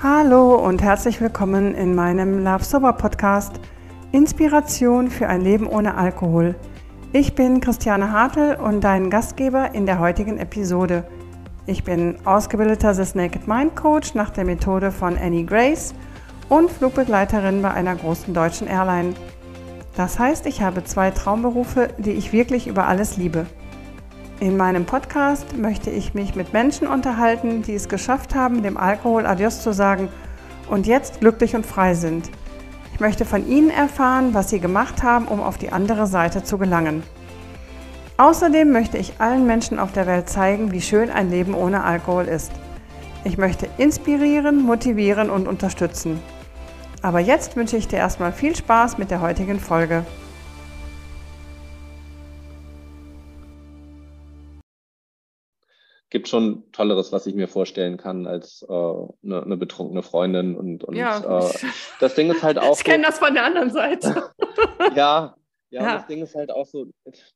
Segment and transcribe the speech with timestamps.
[0.00, 3.58] Hallo und herzlich willkommen in meinem Love Sober Podcast
[4.12, 6.54] Inspiration für ein Leben ohne Alkohol.
[7.12, 11.02] Ich bin Christiane Hartl und dein Gastgeber in der heutigen Episode.
[11.66, 15.92] Ich bin ausgebildeter The Naked Mind Coach nach der Methode von Annie Grace
[16.48, 19.14] und Flugbegleiterin bei einer großen deutschen Airline.
[19.96, 23.46] Das heißt, ich habe zwei Traumberufe, die ich wirklich über alles liebe.
[24.40, 29.26] In meinem Podcast möchte ich mich mit Menschen unterhalten, die es geschafft haben, dem Alkohol
[29.26, 30.08] Adios zu sagen
[30.70, 32.30] und jetzt glücklich und frei sind.
[32.94, 36.56] Ich möchte von ihnen erfahren, was sie gemacht haben, um auf die andere Seite zu
[36.56, 37.02] gelangen.
[38.16, 42.26] Außerdem möchte ich allen Menschen auf der Welt zeigen, wie schön ein Leben ohne Alkohol
[42.26, 42.52] ist.
[43.24, 46.20] Ich möchte inspirieren, motivieren und unterstützen.
[47.02, 50.04] Aber jetzt wünsche ich dir erstmal viel Spaß mit der heutigen Folge.
[56.10, 60.56] Gibt schon Tolleres, was ich mir vorstellen kann, als äh, eine, eine betrunkene Freundin.
[60.56, 61.18] Und, und ja.
[61.40, 61.52] äh,
[62.00, 62.78] das Ding ist halt auch.
[62.78, 64.30] Ich kenne das von der anderen Seite.
[64.94, 65.36] ja,
[65.70, 65.94] ja, ja.
[65.96, 66.86] das Ding ist halt auch so,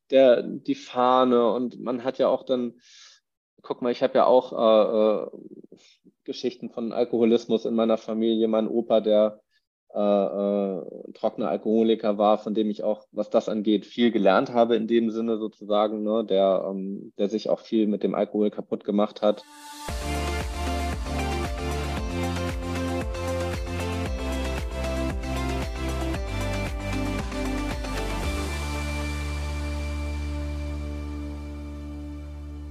[0.09, 2.79] der, die Fahne und man hat ja auch dann,
[3.61, 5.75] guck mal, ich habe ja auch äh, äh,
[6.23, 8.47] Geschichten von Alkoholismus in meiner Familie.
[8.47, 9.41] Mein Opa, der
[9.95, 14.75] äh, äh, trockener Alkoholiker war, von dem ich auch, was das angeht, viel gelernt habe
[14.75, 18.83] in dem Sinne sozusagen, ne, der, ähm, der sich auch viel mit dem Alkohol kaputt
[18.83, 19.43] gemacht hat.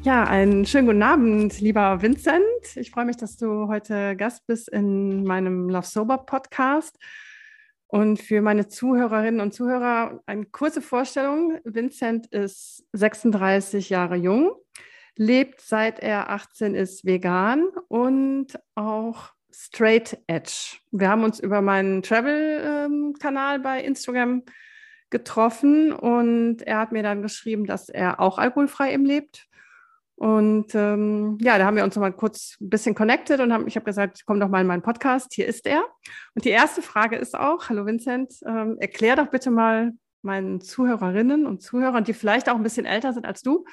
[0.05, 2.43] Ja, einen schönen guten Abend, lieber Vincent.
[2.75, 6.99] Ich freue mich, dass du heute Gast bist in meinem Love Sober Podcast.
[7.87, 11.61] Und für meine Zuhörerinnen und Zuhörer eine kurze Vorstellung.
[11.63, 14.51] Vincent ist 36 Jahre jung,
[15.15, 20.79] lebt seit er 18 ist vegan und auch straight edge.
[20.91, 24.43] Wir haben uns über meinen Travel-Kanal ähm, bei Instagram
[25.11, 29.47] getroffen und er hat mir dann geschrieben, dass er auch alkoholfrei im lebt
[30.23, 33.67] und ähm, ja, da haben wir uns noch mal kurz ein bisschen connected und haben,
[33.67, 35.85] ich habe gesagt, komm doch mal in meinen Podcast, hier ist er.
[36.37, 39.91] Und die erste Frage ist auch, hallo Vincent, ähm, erklär doch bitte mal
[40.23, 43.65] meinen Zuhörerinnen und Zuhörern, die vielleicht auch ein bisschen älter sind als du,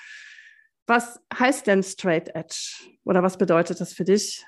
[0.87, 4.43] was heißt denn Straight Edge oder was bedeutet das für dich?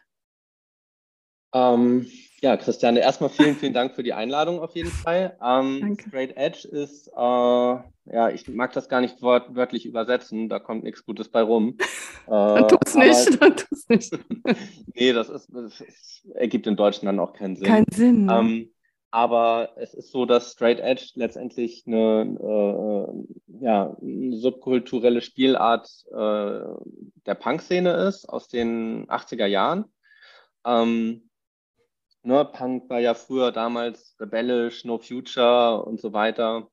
[1.54, 2.08] Ähm,
[2.42, 5.38] ja, Christiane, erstmal vielen, vielen Dank für die Einladung auf jeden Fall.
[5.44, 10.58] Ähm, Straight Edge ist, äh, ja, ich mag das gar nicht wort wörtlich übersetzen, da
[10.58, 11.78] kommt nichts Gutes bei rum.
[12.28, 14.14] Äh, dann tut's nicht, dann tut's nicht.
[14.94, 17.68] nee, das, ist, das ist, ergibt in Deutschen dann auch keinen Sinn.
[17.68, 18.26] Keinen Sinn.
[18.26, 18.34] Ne?
[18.34, 18.72] Ähm,
[19.10, 26.62] aber es ist so, dass Straight Edge letztendlich eine, äh, ja, eine subkulturelle Spielart äh,
[27.26, 29.86] der Punk-Szene ist aus den 80er Jahren.
[30.64, 31.31] Ähm,
[32.24, 36.70] Ne, Punk war ja früher damals rebellisch, No Future und so weiter.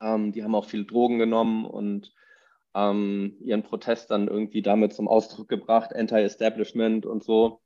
[0.00, 2.12] Ähm, die haben auch viel Drogen genommen und
[2.74, 7.62] ähm, ihren Protest dann irgendwie damit zum Ausdruck gebracht, Anti-Establishment und so.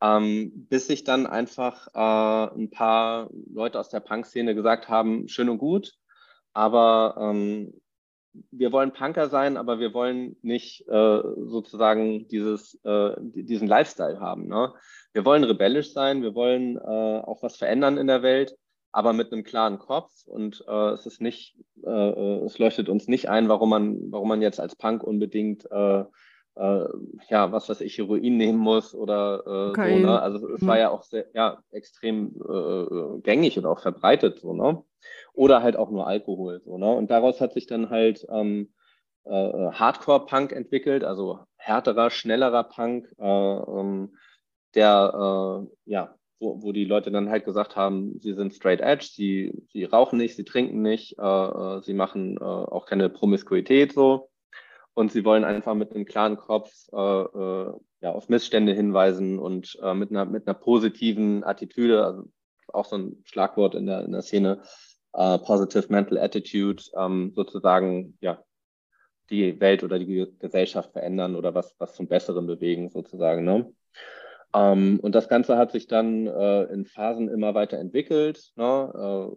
[0.00, 5.48] Ähm, bis sich dann einfach äh, ein paar Leute aus der Punk-Szene gesagt haben, schön
[5.48, 5.94] und gut,
[6.52, 7.74] aber ähm,
[8.50, 14.46] wir wollen Punker sein, aber wir wollen nicht äh, sozusagen dieses, äh, diesen Lifestyle haben.
[14.46, 14.72] Ne?
[15.12, 18.56] Wir wollen rebellisch sein, wir wollen äh, auch was verändern in der Welt,
[18.92, 20.12] aber mit einem klaren Kopf.
[20.26, 24.28] Und äh, es ist nicht, äh, äh, es leuchtet uns nicht ein, warum man, warum
[24.28, 25.68] man jetzt als Punk unbedingt
[26.60, 29.94] ja, was weiß ich, Heroin nehmen muss oder okay.
[29.94, 30.06] so.
[30.06, 30.20] Ne?
[30.20, 30.80] Also es war mhm.
[30.80, 32.34] ja auch sehr, ja, extrem
[33.22, 34.82] gängig und auch verbreitet so, ne?
[35.32, 36.60] Oder halt auch nur Alkohol.
[36.64, 36.90] So, ne?
[36.90, 38.72] Und daraus hat sich dann halt ähm,
[39.24, 39.30] äh,
[39.72, 44.16] Hardcore-Punk entwickelt, also härterer, schnellerer Punk, äh, ähm,
[44.74, 49.08] der, äh, ja, wo, wo die Leute dann halt gesagt haben, sie sind straight edge,
[49.12, 53.92] sie, sie rauchen nicht, sie trinken nicht, äh, äh, sie machen äh, auch keine Promiskuität
[53.92, 54.30] so.
[54.94, 60.24] Und sie wollen einfach mit einem klaren Kopf ja, auf Missstände hinweisen und mit, einer,
[60.24, 62.24] mit einer positiven Attitüde, also
[62.72, 64.60] auch so ein Schlagwort in der, in der Szene,
[65.12, 68.42] äh, Positive Mental Attitude ähm, sozusagen ja
[69.30, 73.44] die Welt oder die Gesellschaft verändern oder was, was zum Besseren bewegen sozusagen.
[73.44, 73.72] Ne?
[74.54, 78.52] Ähm, und das Ganze hat sich dann äh, in Phasen immer weiter entwickelt.
[78.56, 79.34] Ne?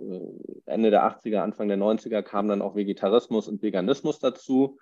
[0.66, 4.78] Äh, Ende der 80er, Anfang der 90er kam dann auch Vegetarismus und Veganismus dazu.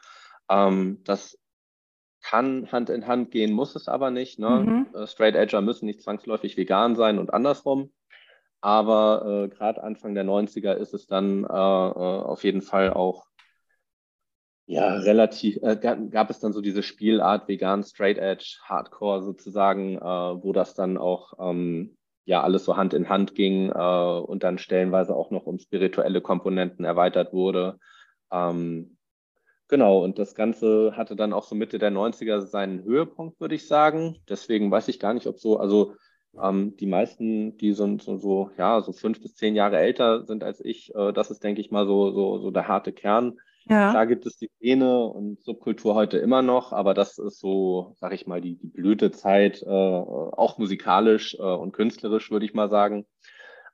[0.49, 1.39] Ähm, das
[2.21, 4.39] kann Hand in Hand gehen, muss es aber nicht.
[4.39, 4.49] Ne?
[4.93, 4.95] Mhm.
[4.95, 7.91] Äh, Straight Edger müssen nicht zwangsläufig vegan sein und andersrum.
[8.61, 13.25] Aber äh, gerade Anfang der 90er ist es dann äh, äh, auf jeden Fall auch
[14.65, 19.99] ja, relativ, äh, gab, es dann so diese Spielart vegan, straight edge, Hardcore sozusagen, äh,
[20.01, 24.59] wo das dann auch ähm, ja alles so Hand in Hand ging äh, und dann
[24.59, 27.79] stellenweise auch noch um spirituelle Komponenten erweitert wurde.
[28.31, 28.97] Ähm,
[29.67, 33.67] genau, und das Ganze hatte dann auch so Mitte der 90er seinen Höhepunkt, würde ich
[33.67, 34.17] sagen.
[34.29, 35.95] Deswegen weiß ich gar nicht, ob so, also
[36.41, 40.43] ähm, die meisten, die sind so, so, ja, so fünf bis zehn Jahre älter sind
[40.43, 43.39] als ich, äh, das ist, denke ich mal, so, so, so der harte Kern.
[43.65, 43.91] Ja.
[43.91, 48.13] Klar gibt es die Szene und Subkultur heute immer noch, aber das ist so, sag
[48.13, 53.05] ich mal, die, die Blütezeit, äh, auch musikalisch äh, und künstlerisch, würde ich mal sagen.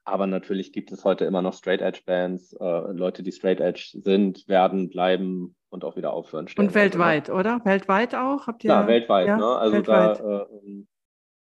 [0.04, 3.92] Aber natürlich gibt es heute immer noch Straight Edge Bands, äh, Leute, die Straight Edge
[3.94, 6.48] sind, werden, bleiben und auch wieder aufhören.
[6.58, 7.62] Und weltweit, also, oder?
[7.64, 8.48] Weltweit auch?
[8.48, 8.70] Habt ihr?
[8.70, 9.28] Ja, weltweit.
[9.28, 9.46] Ja, ne?
[9.46, 10.20] Also weltweit.
[10.20, 10.88] da äh, ähm,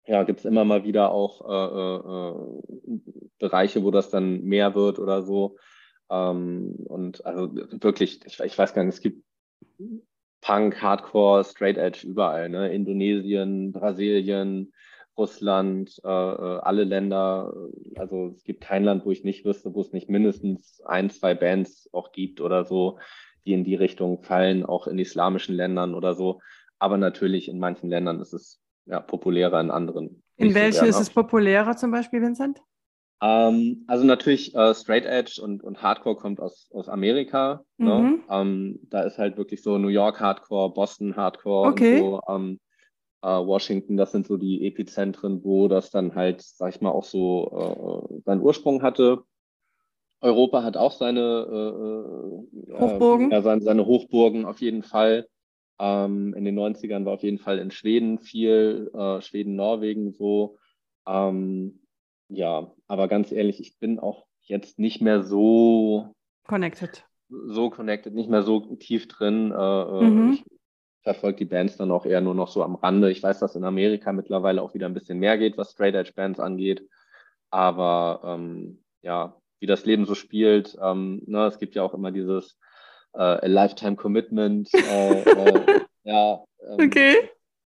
[0.07, 2.99] ja, gibt es immer mal wieder auch äh, äh,
[3.39, 5.57] Bereiche, wo das dann mehr wird oder so.
[6.09, 9.23] Ähm, und also wirklich, ich, ich, weiß gar nicht, es gibt
[10.41, 12.71] Punk, Hardcore, Straight Edge überall, ne?
[12.71, 14.71] Indonesien, Brasilien,
[15.17, 17.53] Russland, äh, äh, alle Länder.
[17.95, 21.35] Also es gibt kein Land, wo ich nicht wüsste, wo es nicht mindestens ein, zwei
[21.35, 22.97] Bands auch gibt oder so,
[23.45, 26.39] die in die Richtung fallen, auch in islamischen Ländern oder so.
[26.79, 30.23] Aber natürlich in manchen Ländern ist es ja populärer, in anderen.
[30.37, 32.61] In welchen ist es populärer zum Beispiel, Vincent?
[33.21, 37.63] Ähm, also natürlich äh, Straight Edge und, und Hardcore kommt aus, aus Amerika.
[37.77, 37.93] Ne?
[37.95, 38.09] Mhm.
[38.11, 38.19] Ne?
[38.29, 41.99] Ähm, da ist halt wirklich so New York Hardcore, Boston Hardcore okay.
[41.99, 42.21] und so.
[42.29, 42.59] Ähm,
[43.23, 47.03] äh, Washington, das sind so die Epizentren, wo das dann halt, sag ich mal, auch
[47.03, 49.23] so äh, seinen Ursprung hatte.
[50.21, 53.31] Europa hat auch seine äh, äh Hochburgen.
[53.31, 55.27] ja, seine, seine, Hochburgen auf jeden Fall.
[55.79, 60.57] Ähm, in den 90ern war auf jeden Fall in Schweden viel, äh, Schweden, Norwegen so.
[61.07, 61.81] Ähm,
[62.29, 66.13] ja, aber ganz ehrlich, ich bin auch jetzt nicht mehr so
[66.47, 67.05] connected.
[67.29, 69.51] So connected, nicht mehr so tief drin.
[69.51, 70.33] Äh, äh, mhm.
[70.33, 70.43] Ich
[71.03, 73.11] verfolge die Bands dann auch eher nur noch so am Rande.
[73.11, 76.13] Ich weiß, dass in Amerika mittlerweile auch wieder ein bisschen mehr geht, was Straight Edge
[76.15, 76.87] Bands angeht.
[77.49, 82.11] Aber ähm, ja, wie das Leben so spielt, ähm, ne, es gibt ja auch immer
[82.11, 82.57] dieses
[83.17, 84.69] äh, Lifetime Commitment.
[84.73, 87.17] Äh, äh, ja, ähm, okay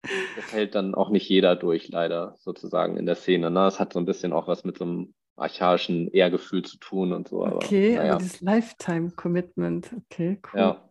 [0.02, 3.50] das hält dann auch nicht jeder durch, leider sozusagen in der Szene.
[3.50, 3.67] Ne?
[3.67, 7.29] Es hat so ein bisschen auch was mit so einem archaischen Ehrgefühl zu tun und
[7.29, 7.44] so.
[7.44, 8.14] Aber, okay, naja.
[8.14, 10.61] aber das Lifetime-Commitment, okay, cool.
[10.61, 10.85] Ja.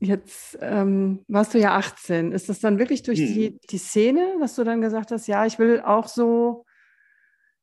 [0.00, 2.30] Jetzt ähm, warst du ja 18.
[2.30, 3.26] Ist das dann wirklich durch hm.
[3.26, 6.64] die, die Szene, dass du dann gesagt hast, ja, ich will auch so,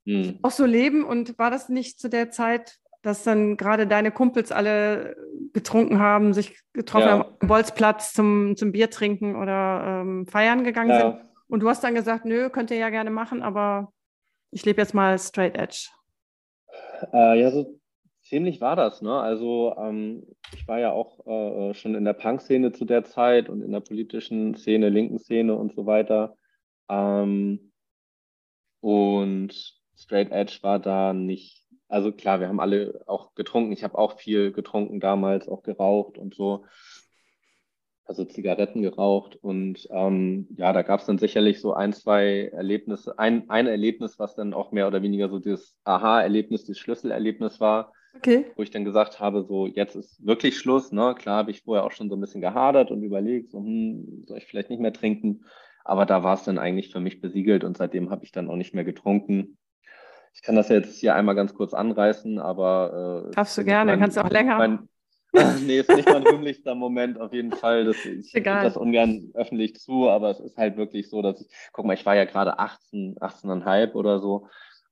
[0.05, 0.39] hm.
[0.41, 1.05] auch so leben?
[1.05, 5.15] Und war das nicht zu der Zeit, dass dann gerade deine Kumpels alle
[5.53, 7.11] getrunken haben, sich getroffen ja.
[7.11, 10.99] haben am Bolzplatz zum, zum Bier trinken oder ähm, feiern gegangen ja.
[10.99, 11.25] sind.
[11.47, 13.93] Und du hast dann gesagt, nö, könnt ihr ja gerne machen, aber
[14.49, 15.89] ich lebe jetzt mal straight edge.
[17.13, 17.79] Äh, ja, so
[18.23, 19.03] ziemlich war das.
[19.03, 19.13] Ne?
[19.13, 20.25] Also ähm,
[20.55, 23.81] ich war ja auch äh, schon in der Punk-Szene zu der Zeit und in der
[23.81, 26.35] politischen Szene, linken Szene und so weiter.
[26.89, 27.71] Ähm,
[28.81, 29.53] und
[29.95, 33.71] Straight Edge war da nicht also klar, wir haben alle auch getrunken.
[33.71, 36.65] Ich habe auch viel getrunken damals, auch geraucht und so.
[38.05, 39.35] Also Zigaretten geraucht.
[39.35, 43.17] Und ähm, ja, da gab es dann sicherlich so ein, zwei Erlebnisse.
[43.17, 47.93] Ein, ein Erlebnis, was dann auch mehr oder weniger so dieses Aha-Erlebnis, dieses Schlüsselerlebnis war.
[48.15, 48.45] Okay.
[48.55, 50.91] Wo ich dann gesagt habe, so jetzt ist wirklich Schluss.
[50.91, 51.15] Ne?
[51.15, 54.37] Klar habe ich vorher auch schon so ein bisschen gehadert und überlegt, so, hm, soll
[54.37, 55.43] ich vielleicht nicht mehr trinken.
[55.83, 58.55] Aber da war es dann eigentlich für mich besiegelt und seitdem habe ich dann auch
[58.55, 59.57] nicht mehr getrunken.
[60.35, 63.25] Ich kann das jetzt hier einmal ganz kurz anreißen, aber.
[63.29, 64.57] Äh, Darfst du gerne, mein, kannst du auch länger.
[64.57, 64.89] Mein,
[65.65, 67.85] nee, ist nicht mein rühmlichster Moment auf jeden Fall.
[67.85, 71.47] Das, ich gebe das ungern öffentlich zu, aber es ist halt wirklich so, dass ich,
[71.71, 74.47] guck mal, ich war ja gerade 18, 18,5 oder so.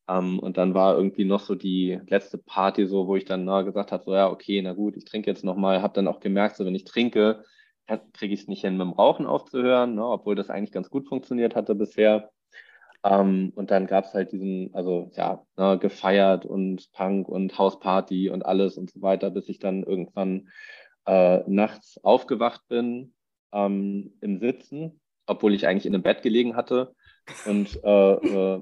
[0.05, 3.45] Um, ähm, und dann war irgendwie noch so die letzte Party so, wo ich dann
[3.45, 6.19] na, gesagt habe, so ja, okay, na gut, ich trinke jetzt nochmal, habe dann auch
[6.19, 7.45] gemerkt, so wenn ich trinke,
[8.13, 11.07] kriege ich es nicht hin, mit dem Rauchen aufzuhören, ne, obwohl das eigentlich ganz gut
[11.07, 12.31] funktioniert hatte bisher.
[13.03, 18.29] Ähm, und dann gab es halt diesen, also ja, ne, gefeiert und Punk und Hausparty
[18.29, 20.49] und alles und so weiter, bis ich dann irgendwann
[21.05, 23.13] äh, nachts aufgewacht bin
[23.51, 26.95] ähm, im Sitzen, obwohl ich eigentlich in einem Bett gelegen hatte
[27.45, 28.61] und äh, äh,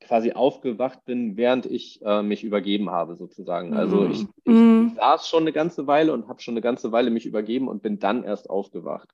[0.00, 3.74] quasi aufgewacht bin, während ich äh, mich übergeben habe, sozusagen.
[3.74, 4.10] Also mhm.
[4.12, 4.92] ich, ich, mhm.
[4.94, 7.98] saß schon eine ganze Weile und habe schon eine ganze Weile mich übergeben und bin
[7.98, 9.08] dann erst aufgewacht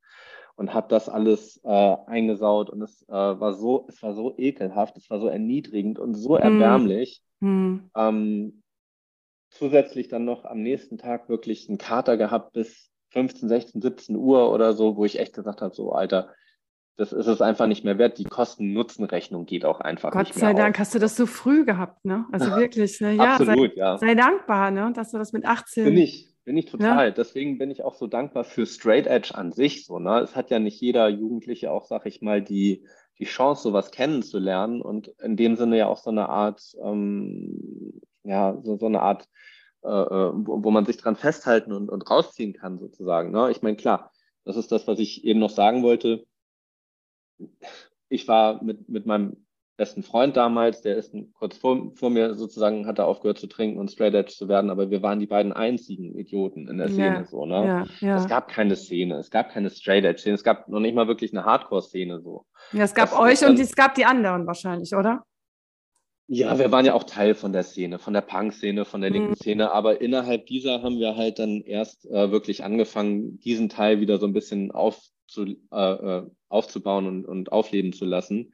[0.56, 4.96] und habe das alles äh, eingesaut und es äh, war so, es war so ekelhaft,
[4.96, 6.42] es war so erniedrigend und so hm.
[6.42, 7.22] erbärmlich.
[7.40, 7.78] Mm.
[7.96, 8.62] Ähm,
[9.50, 14.50] zusätzlich dann noch am nächsten Tag wirklich einen Kater gehabt bis 15, 16, 17 Uhr
[14.52, 16.30] oder so, wo ich echt gesagt habe, so Alter,
[16.96, 18.18] das ist es einfach nicht mehr wert.
[18.18, 20.80] Die Kosten-Nutzen-Rechnung geht auch einfach Gott nicht mehr sei Dank auf.
[20.80, 22.26] hast du das so früh gehabt, ne?
[22.32, 23.14] Also wirklich, ne?
[23.14, 23.98] Ja, Absolut, sei, ja.
[23.98, 24.92] Sei dankbar, ne?
[24.94, 26.31] Dass du das mit 18 Bin ich.
[26.44, 27.06] Bin ich total.
[27.06, 27.10] Ja.
[27.10, 29.86] Deswegen bin ich auch so dankbar für Straight Edge an sich.
[29.86, 30.20] So, ne?
[30.20, 32.86] Es hat ja nicht jeder Jugendliche auch, sag ich mal, die,
[33.18, 38.58] die Chance, sowas kennenzulernen und in dem Sinne ja auch so eine Art, ähm, ja,
[38.62, 39.28] so, so eine Art,
[39.82, 43.30] äh, äh wo, wo, man sich dran festhalten und, und rausziehen kann, sozusagen.
[43.30, 43.50] Ne?
[43.50, 44.12] Ich meine, klar,
[44.44, 46.26] das ist das, was ich eben noch sagen wollte.
[48.08, 49.46] Ich war mit, mit meinem
[49.82, 53.80] besten Freund damals, der ist kurz vor, vor mir sozusagen, hat er aufgehört zu trinken
[53.80, 57.16] und Straight Edge zu werden, aber wir waren die beiden einzigen Idioten in der Szene
[57.16, 57.86] ja, so, ne?
[58.00, 58.16] Ja, ja.
[58.16, 61.08] Es gab keine Szene, es gab keine Straight Edge Szene, es gab noch nicht mal
[61.08, 62.46] wirklich eine Hardcore-Szene so.
[62.70, 65.24] Ja, es gab das, euch und es gab die anderen wahrscheinlich, oder?
[66.28, 69.30] Ja, wir waren ja auch Teil von der Szene, von der Punk-Szene, von der linken
[69.30, 69.34] mhm.
[69.34, 74.18] Szene, aber innerhalb dieser haben wir halt dann erst äh, wirklich angefangen, diesen Teil wieder
[74.18, 78.52] so ein bisschen aufzu, äh, äh aufzubauen und, und aufleben zu lassen.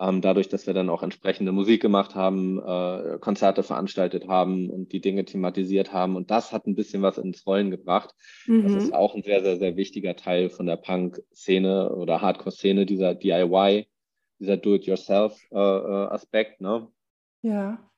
[0.00, 4.92] Ähm, dadurch, dass wir dann auch entsprechende Musik gemacht haben, äh, Konzerte veranstaltet haben und
[4.92, 6.16] die Dinge thematisiert haben.
[6.16, 8.12] Und das hat ein bisschen was ins Rollen gebracht.
[8.46, 8.64] Mhm.
[8.64, 13.86] Das ist auch ein sehr, sehr, sehr wichtiger Teil Punk-Szene oder Hardcore-Szene, dieser DIY,
[14.40, 16.60] dieser Do-it-yourself-Aspekt.
[16.60, 16.88] Äh, ne?
[17.42, 17.90] Ja.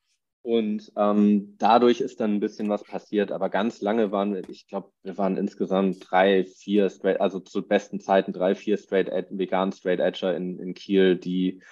[0.47, 3.33] Und ähm, dadurch ist dann ein bisschen was passiert.
[3.33, 7.67] Aber ganz lange waren wir, ich glaube, wir waren insgesamt drei, vier, straight, also zu
[7.67, 11.63] besten Zeiten drei, vier Straight vegan Straight Edger in, in Kiel, die,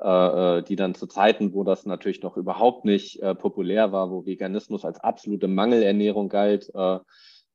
[0.00, 4.10] äh, äh, die dann zu Zeiten, wo das natürlich noch überhaupt nicht äh, populär war,
[4.10, 6.98] wo Veganismus als absolute Mangelernährung galt, äh,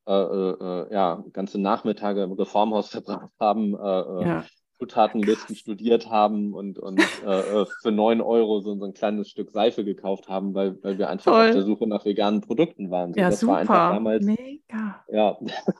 [0.06, 4.46] äh, äh, ja, ganze Nachmittage im Reformhaus verbracht haben, ja.
[4.80, 9.50] Zutatenlisten studiert haben und, und äh, äh, für neun Euro so, so, ein kleines Stück
[9.50, 11.48] Seife gekauft haben, weil, weil wir einfach Toll.
[11.48, 13.12] auf der Suche nach veganen Produkten waren.
[13.12, 13.52] So, ja, das super.
[13.52, 14.24] war einfach damals.
[14.24, 15.04] Mega.
[15.12, 15.38] Ja,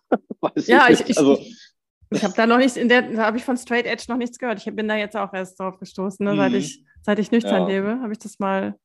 [0.56, 1.72] ja ich, ich, also, ich,
[2.10, 4.38] ich habe da noch nichts, in der, da habe ich von Straight Edge noch nichts
[4.38, 4.64] gehört.
[4.64, 6.58] Ich bin da jetzt auch erst drauf gestoßen, ne, seit, mhm.
[6.58, 7.68] ich, seit ich nüchtern ja.
[7.68, 8.76] lebe, habe ich das mal,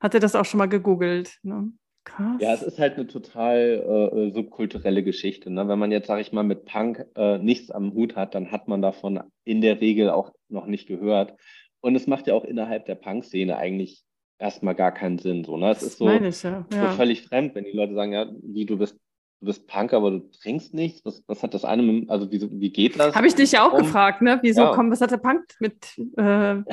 [0.00, 1.38] hatte das auch schon mal gegoogelt.
[1.42, 1.70] Ne?
[2.04, 2.40] Krass.
[2.40, 5.50] Ja, es ist halt eine total äh, äh, subkulturelle Geschichte.
[5.50, 5.68] Ne?
[5.68, 8.68] Wenn man jetzt, sage ich mal, mit Punk äh, nichts am Hut hat, dann hat
[8.68, 11.34] man davon in der Regel auch noch nicht gehört.
[11.80, 14.04] Und es macht ja auch innerhalb der Punk-Szene eigentlich
[14.38, 15.44] erstmal gar keinen Sinn.
[15.44, 15.70] So, ne?
[15.70, 16.66] Es ist so, ich, ja.
[16.72, 16.90] Ja.
[16.90, 18.96] so, völlig fremd, wenn die Leute sagen, ja, wie du bist,
[19.40, 21.04] du bist Punk, aber du trinkst nichts.
[21.04, 23.14] Was, was hat das eine mit, also wie, wie geht das?
[23.14, 24.38] Habe ich dich ja auch um, gefragt, ne?
[24.42, 24.74] Wieso ja.
[24.74, 26.22] kommt, was hat der Punk mit äh,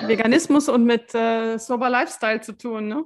[0.08, 3.04] Veganismus und mit äh, sober Lifestyle zu tun, ne?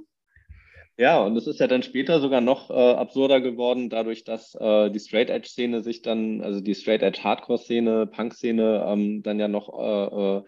[0.97, 4.91] Ja, und es ist ja dann später sogar noch äh, absurder geworden, dadurch, dass äh,
[4.91, 9.23] die Straight Edge Szene sich dann, also die Straight Edge Hardcore Szene, Punk Szene, ähm,
[9.23, 10.41] dann ja noch äh,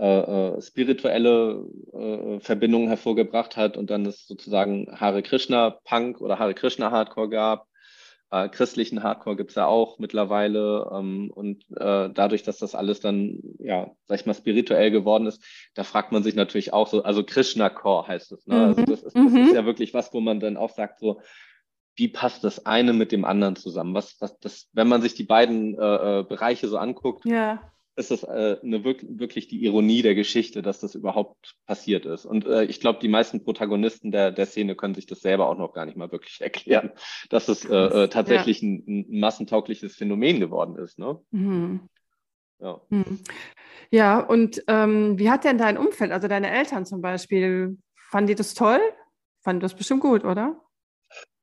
[0.00, 6.38] äh, äh spirituelle äh, Verbindungen hervorgebracht hat und dann es sozusagen Hare Krishna Punk oder
[6.38, 7.66] Hare Krishna Hardcore gab
[8.30, 10.90] äh, christlichen Hardcore gibt es ja auch mittlerweile.
[10.92, 15.42] Ähm, und äh, dadurch, dass das alles dann, ja, sag ich mal, spirituell geworden ist,
[15.74, 18.46] da fragt man sich natürlich auch so, also Krishna-Core heißt es.
[18.46, 18.56] Ne?
[18.56, 18.62] Mhm.
[18.62, 19.36] Also das ist, das mhm.
[19.36, 21.20] ist ja wirklich was, wo man dann auch sagt, so,
[21.96, 23.94] wie passt das eine mit dem anderen zusammen?
[23.94, 27.60] Was, was das, wenn man sich die beiden äh, äh Bereiche so anguckt, ja
[27.98, 32.24] ist das äh, eine wirklich, wirklich die Ironie der Geschichte, dass das überhaupt passiert ist.
[32.24, 35.58] Und äh, ich glaube, die meisten Protagonisten der, der Szene können sich das selber auch
[35.58, 36.92] noch gar nicht mal wirklich erklären,
[37.28, 38.68] dass es äh, äh, tatsächlich ja.
[38.68, 40.98] ein, ein, massentaugliches Phänomen geworden ist.
[40.98, 41.20] Ne?
[41.30, 41.88] Mhm.
[42.60, 42.80] Ja.
[42.88, 43.20] Mhm.
[43.90, 48.34] ja, und ähm, wie hat denn dein Umfeld, also deine Eltern zum Beispiel, fanden die
[48.34, 48.80] das toll?
[49.42, 50.60] Fanden das bestimmt gut, oder?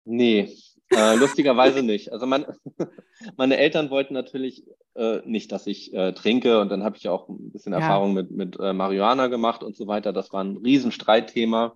[0.04, 0.54] Nee,
[0.92, 2.12] äh, lustigerweise nicht.
[2.12, 2.46] Also mein,
[3.38, 4.66] meine Eltern wollten natürlich
[4.96, 7.80] äh, nicht, dass ich äh, trinke und dann habe ich auch ein bisschen ja.
[7.80, 10.14] Erfahrung mit, mit äh, Marihuana gemacht und so weiter.
[10.14, 11.76] Das war ein Riesenstreitthema.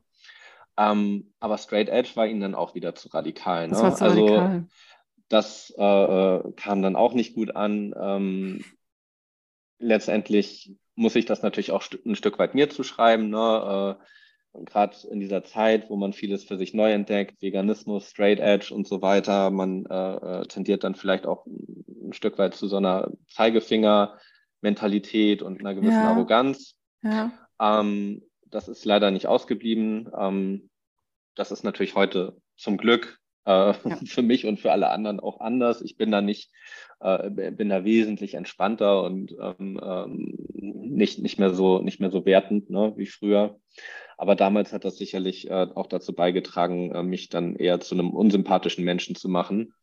[0.78, 3.68] Ähm, aber Straight Edge war ihnen dann auch wieder zu radikal.
[3.68, 3.74] Ne?
[3.74, 4.68] Das zu also radikal.
[5.28, 7.94] das äh, äh, kam dann auch nicht gut an.
[8.00, 8.64] Ähm,
[9.80, 13.30] letztendlich muss ich das natürlich auch ein Stück weit mir zuschreiben.
[13.30, 13.98] Ne?
[14.66, 18.88] Gerade in dieser Zeit, wo man vieles für sich neu entdeckt, Veganismus, Straight Edge und
[18.88, 23.12] so weiter, man äh, äh, tendiert dann vielleicht auch ein Stück weit zu so einer
[23.30, 26.12] Zeigefinger-Mentalität und einer gewissen ja.
[26.12, 26.76] Arroganz.
[27.04, 27.32] Ja.
[27.62, 30.10] Ähm, das ist leider nicht ausgeblieben.
[30.18, 30.70] Ähm,
[31.36, 33.19] das ist natürlich heute zum Glück
[33.50, 33.98] äh, ja.
[34.06, 35.82] für mich und für alle anderen auch anders.
[35.82, 36.52] Ich bin da nicht,
[37.00, 42.26] äh, bin da wesentlich entspannter und ähm, ähm, nicht, nicht mehr so, nicht mehr so
[42.26, 43.60] wertend ne, wie früher.
[44.18, 48.12] Aber damals hat das sicherlich äh, auch dazu beigetragen, äh, mich dann eher zu einem
[48.12, 49.74] unsympathischen Menschen zu machen.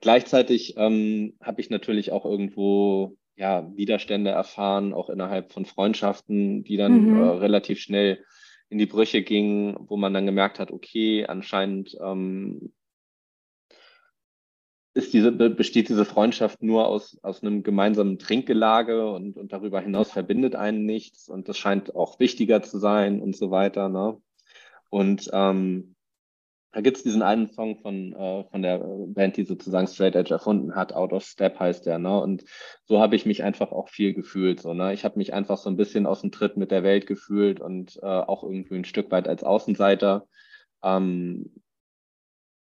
[0.00, 6.76] Gleichzeitig ähm, habe ich natürlich auch irgendwo ja, Widerstände erfahren, auch innerhalb von Freundschaften, die
[6.76, 7.22] dann mhm.
[7.22, 8.24] äh, relativ schnell
[8.68, 12.72] in die Brüche gingen, wo man dann gemerkt hat, okay, anscheinend ähm,
[14.94, 20.12] ist diese, besteht diese Freundschaft nur aus, aus einem gemeinsamen Trinkgelage und, und darüber hinaus
[20.12, 23.88] verbindet einen nichts und das scheint auch wichtiger zu sein und so weiter.
[23.88, 24.16] Ne?
[24.90, 25.96] Und ähm,
[26.74, 30.34] da gibt es diesen einen Song von, äh, von der Band, die sozusagen Straight Edge
[30.34, 32.20] erfunden hat, Out of Step heißt der, ne?
[32.20, 32.44] Und
[32.84, 34.60] so habe ich mich einfach auch viel gefühlt.
[34.60, 34.92] So, ne?
[34.92, 37.96] Ich habe mich einfach so ein bisschen aus dem Tritt mit der Welt gefühlt und
[38.02, 40.26] äh, auch irgendwie ein Stück weit als Außenseiter.
[40.82, 41.63] Ähm,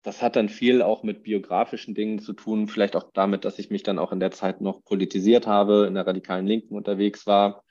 [0.03, 3.71] das hat dann viel auch mit biografischen Dingen zu tun, vielleicht auch damit, dass ich
[3.71, 7.65] mich dann auch in der Zeit noch politisiert habe, in der radikalen Linken unterwegs war,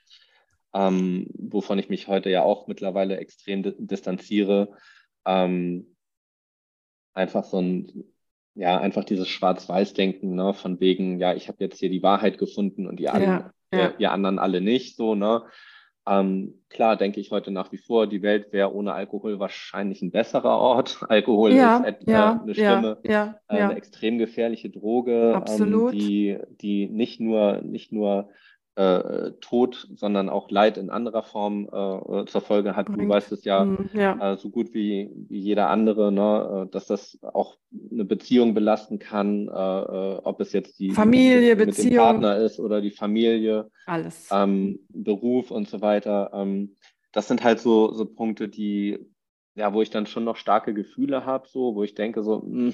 [0.74, 4.70] ähm, wovon ich mich heute ja auch mittlerweile extrem distanziere.
[5.26, 5.96] Ähm,
[7.14, 8.06] einfach so ein,
[8.56, 12.88] ja, einfach dieses Schwarz-Weiß-Denken, ne, von wegen, ja, ich habe jetzt hier die Wahrheit gefunden
[12.88, 13.80] und ihr, alle, ja, ja.
[13.80, 15.44] Ihr, ihr, anderen alle nicht, so, ne.
[16.08, 20.12] Ähm, klar denke ich heute nach wie vor, die Welt wäre ohne Alkohol wahrscheinlich ein
[20.12, 21.00] besserer Ort.
[21.10, 26.38] Alkohol ja, ist äh, ja, eine schlimme, ja, äh, eine extrem gefährliche Droge, ähm, die,
[26.62, 28.30] die nicht nur, nicht nur
[28.78, 32.90] äh, Tod, sondern auch Leid in anderer Form äh, zur Folge hat.
[32.90, 34.34] Du weißt es ja, mm, ja.
[34.34, 37.58] Äh, so gut wie, wie jeder andere, ne, äh, dass das auch
[37.92, 42.38] eine Beziehung belasten kann, äh, äh, ob es jetzt die Familie, mit, Beziehung, mit Partner
[42.38, 46.30] ist oder die Familie, alles, ähm, Beruf und so weiter.
[46.34, 46.76] Ähm,
[47.12, 49.00] das sind halt so, so Punkte, die
[49.56, 52.74] ja, wo ich dann schon noch starke Gefühle habe, so, wo ich denke, so, mh,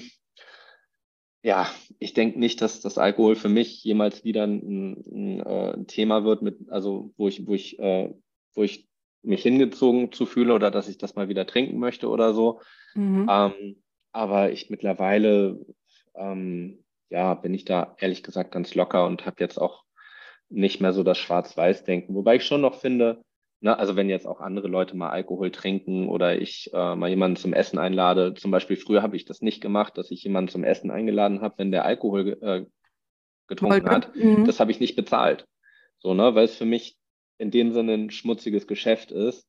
[1.44, 5.86] ja, ich denke nicht, dass das Alkohol für mich jemals wieder ein, ein, äh, ein,
[5.86, 8.14] Thema wird, mit, also wo ich, wo ich, äh,
[8.54, 8.88] wo ich
[9.22, 12.62] mich hingezogen zu fühle oder dass ich das mal wieder trinken möchte oder so.
[12.94, 13.28] Mhm.
[13.30, 13.82] Ähm,
[14.12, 15.60] aber ich mittlerweile,
[16.14, 19.84] ähm, ja, bin ich da ehrlich gesagt ganz locker und habe jetzt auch
[20.48, 22.14] nicht mehr so das Schwarz-Weiß-Denken.
[22.14, 23.22] Wobei ich schon noch finde,
[23.64, 23.78] Ne?
[23.78, 27.54] Also wenn jetzt auch andere Leute mal Alkohol trinken oder ich äh, mal jemanden zum
[27.54, 30.90] Essen einlade, zum Beispiel früher habe ich das nicht gemacht, dass ich jemanden zum Essen
[30.90, 32.66] eingeladen habe, wenn der Alkohol äh,
[33.46, 34.14] getrunken hat.
[34.14, 34.44] Mhm.
[34.44, 35.46] Das habe ich nicht bezahlt.
[35.98, 36.98] So, ne, weil es für mich
[37.38, 39.48] in dem Sinne ein schmutziges Geschäft ist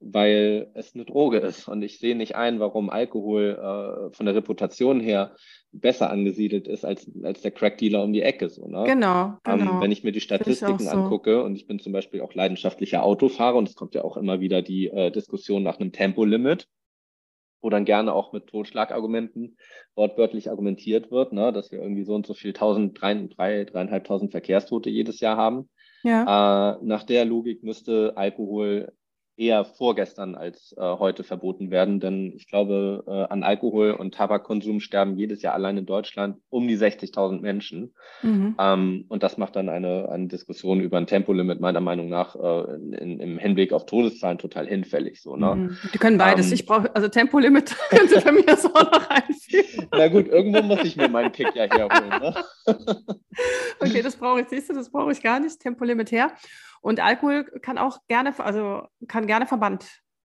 [0.00, 1.68] weil es eine Droge ist.
[1.68, 5.36] Und ich sehe nicht ein, warum Alkohol äh, von der Reputation her
[5.72, 8.48] besser angesiedelt ist als, als der Crackdealer um die Ecke.
[8.48, 8.84] So, ne?
[8.86, 9.74] Genau, genau.
[9.74, 10.90] Ähm, wenn ich mir die Statistiken so.
[10.90, 14.40] angucke, und ich bin zum Beispiel auch leidenschaftlicher Autofahrer, und es kommt ja auch immer
[14.40, 16.66] wieder die äh, Diskussion nach einem Tempolimit,
[17.60, 19.58] wo dann gerne auch mit Totschlagargumenten
[19.94, 24.30] wortwörtlich argumentiert wird, ne, dass wir irgendwie so und so viel tausend, drei, drei, dreieinhalbtausend
[24.30, 25.68] Verkehrstote jedes Jahr haben.
[26.02, 26.72] Ja.
[26.72, 28.92] Äh, nach der Logik müsste Alkohol
[29.40, 31.98] eher vorgestern als äh, heute verboten werden.
[31.98, 36.68] Denn ich glaube, äh, an Alkohol- und Tabakkonsum sterben jedes Jahr allein in Deutschland um
[36.68, 37.94] die 60.000 Menschen.
[38.22, 38.54] Mhm.
[38.58, 42.74] Ähm, und das macht dann eine, eine Diskussion über ein Tempolimit meiner Meinung nach äh,
[42.74, 45.22] in, im Hinblick auf Todeszahlen total hinfällig.
[45.22, 45.54] So, ne?
[45.54, 45.78] Mhm.
[45.94, 46.48] Die können beides.
[46.48, 49.88] Ähm, ich brauche, also Tempolimit könnte für mich das auch noch einführen.
[49.92, 52.10] Na gut, irgendwo muss ich mir meinen Kick ja herholen.
[52.20, 52.34] Ne?
[53.80, 55.58] okay, das brauche ich, siehst du, das brauche ich gar nicht.
[55.58, 56.30] Tempolimit her.
[56.80, 59.86] Und Alkohol kann auch gerne, also kann gerne verbannt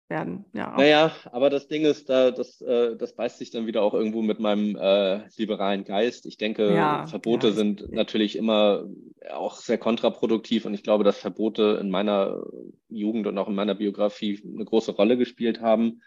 [0.10, 0.46] werden.
[0.54, 3.94] Ja, naja, aber das Ding ist, da, das, äh, das beißt sich dann wieder auch
[3.94, 6.26] irgendwo mit meinem äh, liberalen Geist.
[6.26, 8.86] Ich denke, ja, Verbote ja, sind ich, natürlich immer
[9.34, 12.42] auch sehr kontraproduktiv und ich glaube, dass Verbote in meiner
[12.90, 16.02] Jugend und auch in meiner Biografie eine große Rolle gespielt haben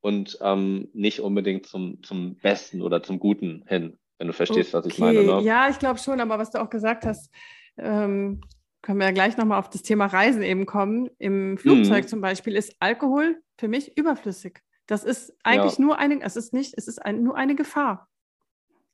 [0.00, 4.84] und ähm, nicht unbedingt zum, zum Besten oder zum Guten hin, wenn du verstehst, okay.
[4.84, 5.22] was ich meine.
[5.22, 5.40] Ne?
[5.42, 7.32] Ja, ich glaube schon, aber was du auch gesagt hast,
[7.78, 8.42] ähm,
[8.86, 11.10] können wir ja gleich nochmal auf das Thema Reisen eben kommen.
[11.18, 12.08] Im Flugzeug mhm.
[12.08, 14.60] zum Beispiel ist Alkohol für mich überflüssig.
[14.86, 15.84] Das ist eigentlich ja.
[15.84, 18.08] nur eine, es ist nicht, es ist ein, nur eine Gefahr.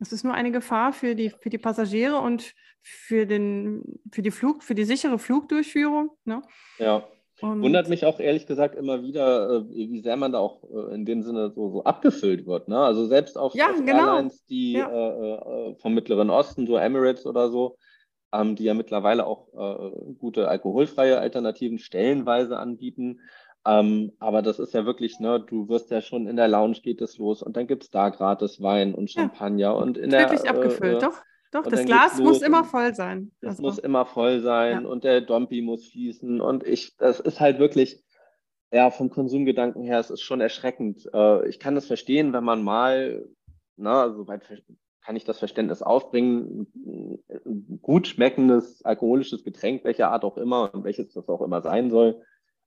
[0.00, 4.30] Es ist nur eine Gefahr für die, für die Passagiere und für, den, für, die
[4.30, 6.08] Flug, für die sichere Flugdurchführung.
[6.24, 6.40] Ne?
[6.78, 7.06] Ja.
[7.42, 10.94] Und Wundert mich auch ehrlich gesagt immer wieder, äh, wie sehr man da auch äh,
[10.94, 12.68] in dem Sinne so, so abgefüllt wird.
[12.68, 12.78] Ne?
[12.78, 14.14] Also selbst auf, ja, auf genau.
[14.14, 14.88] Airlines, die ja.
[14.88, 17.76] äh, äh vom Mittleren Osten, so Emirates oder so,
[18.32, 23.20] ähm, die ja mittlerweile auch äh, gute alkoholfreie Alternativen stellenweise anbieten.
[23.64, 27.00] Ähm, aber das ist ja wirklich, ne, du wirst ja schon in der Lounge geht
[27.00, 30.30] es los und dann gibt es da gratis Wein und Champagner ja, und in der.
[30.30, 31.22] Wirklich abgefüllt, äh, doch.
[31.52, 33.30] Doch, das Glas muss immer voll sein.
[33.42, 33.62] Es also.
[33.62, 34.88] muss immer voll sein ja.
[34.88, 36.40] und der Dompi muss fließen.
[36.40, 38.02] Und ich, das ist halt wirklich,
[38.72, 41.06] ja, vom Konsumgedanken her, es ist schon erschreckend.
[41.12, 43.28] Äh, ich kann das verstehen, wenn man mal,
[43.76, 44.44] na, ne, soweit
[45.04, 46.66] kann ich das Verständnis aufbringen,
[47.82, 52.22] gut schmeckendes alkoholisches Getränk, welcher Art auch immer und welches das auch immer sein soll,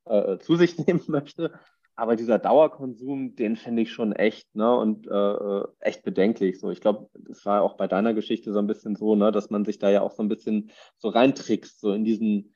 [0.05, 1.53] äh, zu sich nehmen möchte.
[1.97, 6.59] Aber dieser Dauerkonsum, den finde ich schon echt, ne, und äh, echt bedenklich.
[6.59, 9.49] So, ich glaube, das war auch bei deiner Geschichte so ein bisschen so, ne, dass
[9.49, 12.53] man sich da ja auch so ein bisschen so reintrickst, so in diesen,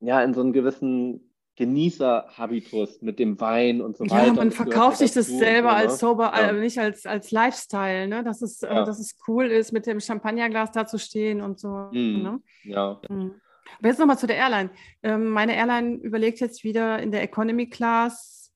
[0.00, 4.26] ja, in so einen gewissen Genießer-Habitus mit dem Wein und so weiter.
[4.26, 5.82] Ja, man verkauft sich das selber so, ne?
[5.82, 6.52] als sober, ja.
[6.52, 8.24] nicht als, als Lifestyle, ne?
[8.24, 8.84] dass, es, äh, ja.
[8.84, 11.68] dass es cool ist, mit dem Champagnerglas da zu stehen und so.
[11.92, 12.42] Mm, ne?
[12.64, 13.00] Ja.
[13.08, 13.34] Mhm.
[13.78, 14.70] Aber jetzt nochmal zu der Airline.
[15.02, 18.50] Ähm, meine Airline überlegt jetzt wieder in der Economy Class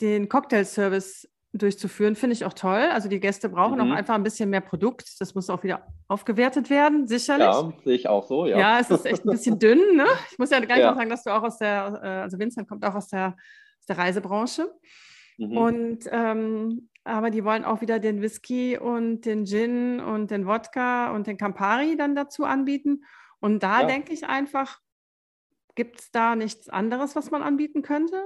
[0.00, 2.88] den Cocktail-Service durchzuführen, finde ich auch toll.
[2.92, 3.92] Also die Gäste brauchen mhm.
[3.92, 5.20] auch einfach ein bisschen mehr Produkt.
[5.20, 7.46] Das muss auch wieder aufgewertet werden, sicherlich.
[7.46, 8.58] Ja, sehe ich auch so, ja.
[8.58, 9.96] Ja, es ist echt ein bisschen dünn.
[9.96, 10.06] Ne?
[10.30, 10.94] Ich muss ja gar nicht ja.
[10.94, 13.36] sagen, dass du auch aus der, äh, also Vincent kommt auch aus der,
[13.78, 14.70] aus der Reisebranche.
[15.38, 15.56] Mhm.
[15.56, 21.12] Und ähm, aber die wollen auch wieder den Whisky und den Gin und den Wodka
[21.14, 23.04] und den Campari dann dazu anbieten.
[23.40, 23.86] Und da ja.
[23.86, 24.78] denke ich einfach,
[25.74, 28.22] gibt es da nichts anderes, was man anbieten könnte?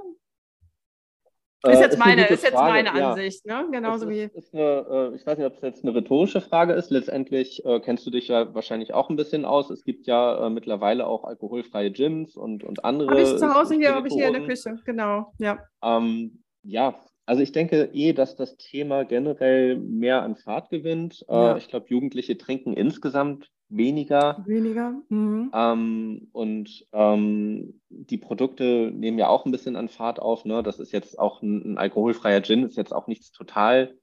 [1.73, 3.63] Ist jetzt, äh, meine, ist jetzt meine Ansicht, ja.
[3.63, 3.71] ne?
[3.71, 4.39] Genauso ist, wie.
[4.39, 6.91] Ist eine, äh, ich weiß nicht, ob es jetzt eine rhetorische Frage ist.
[6.91, 9.71] Letztendlich äh, kennst du dich ja wahrscheinlich auch ein bisschen aus.
[9.71, 13.11] Es gibt ja äh, mittlerweile auch alkoholfreie Gins und, und andere.
[13.11, 15.33] Habe ich zu Hause hier, habe ich hier in der Küche, genau.
[15.39, 15.59] Ja.
[15.83, 16.95] Ähm, ja,
[17.27, 21.25] also ich denke eh, dass das Thema generell mehr an Fahrt gewinnt.
[21.29, 21.57] Äh, ja.
[21.57, 24.43] ich glaube, Jugendliche trinken insgesamt weniger.
[24.47, 24.95] Weniger.
[25.09, 25.51] Mhm.
[25.55, 30.45] Ähm, und ähm, die Produkte nehmen ja auch ein bisschen an Fahrt auf.
[30.45, 30.63] Ne?
[30.63, 33.97] Das ist jetzt auch ein, ein alkoholfreier Gin, ist jetzt auch nichts total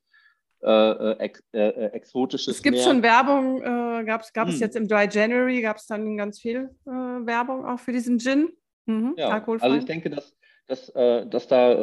[0.64, 2.56] äh, äh ex, äh, äh, exotisches.
[2.56, 2.86] Es gibt mehr.
[2.86, 4.62] schon Werbung, äh, gab's, gab es hm.
[4.62, 8.50] jetzt im Dry January, gab es dann ganz viel äh, Werbung auch für diesen Gin.
[8.88, 10.36] Mhm, ja, also ich denke, dass,
[10.68, 11.76] dass, dass da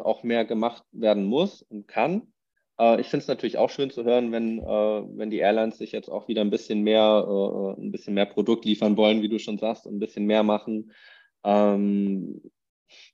[0.00, 2.32] auch mehr gemacht werden muss und kann.
[2.78, 5.92] Äh, ich finde es natürlich auch schön zu hören, wenn, äh, wenn die Airlines sich
[5.92, 9.38] jetzt auch wieder ein bisschen mehr, äh, ein bisschen mehr Produkt liefern wollen, wie du
[9.38, 10.92] schon sagst, und ein bisschen mehr machen.
[11.44, 12.42] Ähm,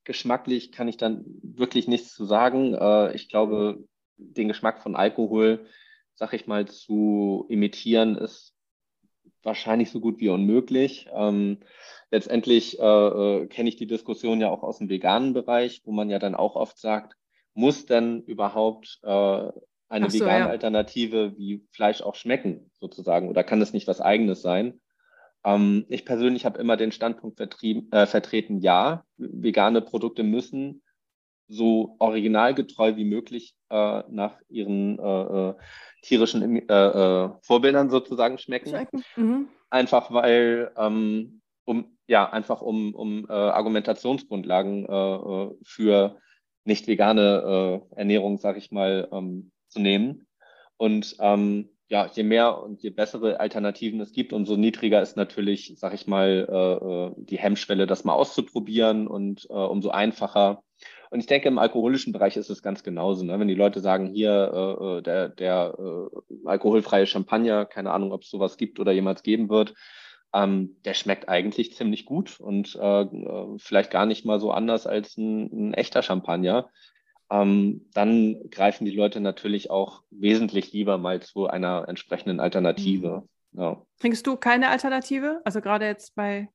[0.04, 2.74] geschmacklich kann ich dann wirklich nichts zu sagen.
[2.74, 3.84] Äh, ich glaube,
[4.16, 5.66] den Geschmack von Alkohol,
[6.14, 8.54] sag ich mal, zu imitieren, ist
[9.42, 11.08] wahrscheinlich so gut wie unmöglich.
[11.12, 11.58] Ähm,
[12.10, 16.08] letztendlich äh, äh, kenne ich die Diskussion ja auch aus dem veganen Bereich, wo man
[16.08, 17.16] ja dann auch oft sagt,
[17.54, 19.48] muss denn überhaupt äh,
[19.88, 20.48] eine so, vegane ja.
[20.48, 23.28] Alternative wie Fleisch auch schmecken, sozusagen?
[23.28, 24.80] Oder kann es nicht was Eigenes sein?
[25.44, 30.82] Ähm, ich persönlich habe immer den Standpunkt äh, vertreten, ja, vegane Produkte müssen
[31.46, 35.54] so originalgetreu wie möglich äh, nach ihren äh, äh
[36.02, 39.02] tierischen äh, äh, Vorbildern sozusagen schmecken.
[39.16, 39.48] Mhm.
[39.70, 44.84] Einfach weil, ähm, um, ja, einfach um, um Argumentationsgrundlagen
[45.64, 46.20] für
[46.64, 50.26] nicht vegane äh, Ernährung, sag ich mal, ähm, zu nehmen.
[50.76, 55.74] Und ähm, ja, je mehr und je bessere Alternativen es gibt, umso niedriger ist natürlich,
[55.76, 60.62] sag ich mal, äh, äh, die Hemmschwelle, das mal auszuprobieren und äh, umso einfacher.
[61.10, 63.24] Und ich denke, im alkoholischen Bereich ist es ganz genauso.
[63.24, 63.38] Ne?
[63.38, 68.22] Wenn die Leute sagen, hier äh, äh der, der äh, alkoholfreie Champagner, keine Ahnung, ob
[68.22, 69.74] es sowas gibt oder jemals geben wird,
[70.34, 74.86] ähm, der schmeckt eigentlich ziemlich gut und äh, äh, vielleicht gar nicht mal so anders
[74.86, 76.68] als ein, ein echter Champagner.
[77.30, 83.22] Ähm, dann greifen die Leute natürlich auch wesentlich lieber mal zu einer entsprechenden Alternative.
[83.52, 83.60] Mhm.
[83.60, 83.82] Ja.
[84.00, 85.40] Trinkst du keine Alternative?
[85.44, 86.48] Also gerade jetzt bei.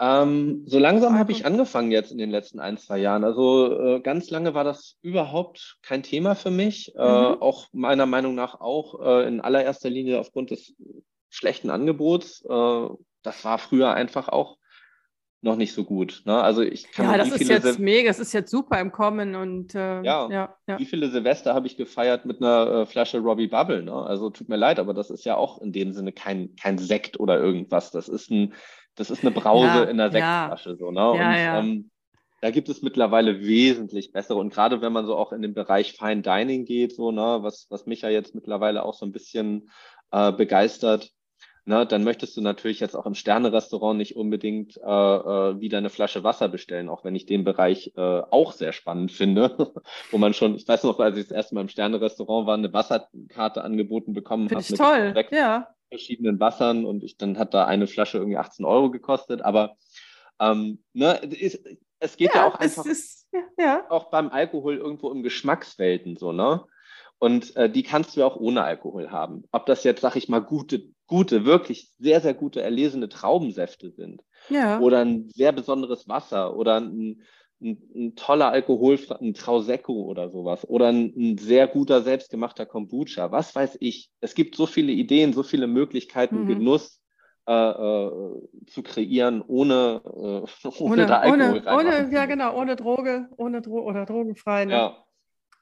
[0.00, 3.22] Ähm, so langsam habe ich angefangen jetzt in den letzten ein, zwei Jahren.
[3.22, 6.94] Also äh, ganz lange war das überhaupt kein Thema für mich.
[6.96, 7.40] Äh, mhm.
[7.40, 10.74] Auch meiner Meinung nach auch äh, in allererster Linie aufgrund des
[11.30, 12.44] schlechten Angebots.
[12.44, 12.88] Äh,
[13.22, 14.58] das war früher einfach auch
[15.42, 16.22] noch nicht so gut.
[16.26, 16.38] Ne?
[16.40, 19.34] Also ich kann ja, das ist jetzt Sil mega, es ist jetzt super im Kommen
[19.34, 23.20] und äh, ja, ja, ja, wie viele Silvester habe ich gefeiert mit einer äh, Flasche
[23.20, 23.82] Robbie Bubble?
[23.82, 23.94] Ne?
[23.94, 27.18] Also tut mir leid, aber das ist ja auch in dem Sinne kein, kein Sekt
[27.18, 27.90] oder irgendwas.
[27.90, 28.52] Das ist ein,
[28.96, 30.76] das ist eine Brause ja, in einer Sektflasche.
[30.76, 31.10] So, ne?
[31.10, 31.90] und, ähm,
[32.42, 34.38] da gibt es mittlerweile wesentlich bessere.
[34.38, 37.66] Und gerade wenn man so auch in den Bereich Fine Dining geht, so, ne, was,
[37.70, 39.70] was mich ja jetzt mittlerweile auch so ein bisschen
[40.10, 41.12] äh, begeistert,
[41.70, 45.88] ne, dann möchtest du natürlich jetzt auch im Sternerestaurant nicht unbedingt äh, äh, wieder eine
[45.88, 49.72] Flasche Wasser bestellen, auch wenn ich den Bereich äh, auch sehr spannend finde,
[50.10, 52.72] wo man schon, ich weiß noch, als ich das erste Mal im Sternerestaurant war, eine
[52.72, 55.12] Wasserkarte angeboten bekommen habe mit toll.
[55.14, 55.68] sechs ja.
[55.88, 59.76] verschiedenen Wassern und ich dann hat da eine Flasche irgendwie 18 Euro gekostet, aber
[60.40, 61.64] ähm, ne, ist,
[62.00, 63.28] es geht ja, ja auch einfach ist,
[63.58, 63.86] ja.
[63.90, 66.64] auch beim Alkohol irgendwo um Geschmackswelten so, ne?
[67.20, 69.44] Und äh, die kannst du auch ohne Alkohol haben.
[69.52, 74.22] Ob das jetzt, sag ich mal, gute, gute, wirklich sehr, sehr gute erlesene Traubensäfte sind.
[74.48, 74.80] Ja.
[74.80, 77.22] Oder ein sehr besonderes Wasser oder ein,
[77.60, 80.66] ein, ein toller Alkohol, ein Trausecco oder sowas.
[80.66, 83.30] Oder ein, ein, sehr guter, selbstgemachter Kombucha.
[83.30, 84.10] Was weiß ich.
[84.22, 86.48] Es gibt so viele Ideen, so viele Möglichkeiten, mhm.
[86.48, 87.02] Genuss
[87.46, 88.10] äh, äh,
[88.66, 90.08] zu kreieren, ohne, äh,
[90.78, 94.64] ohne, ohne, da Alkohol ohne, ohne Ja, genau, ohne Droge, ohne Dro oder drogenfrei.
[94.64, 94.72] Ne?
[94.72, 95.04] Ja.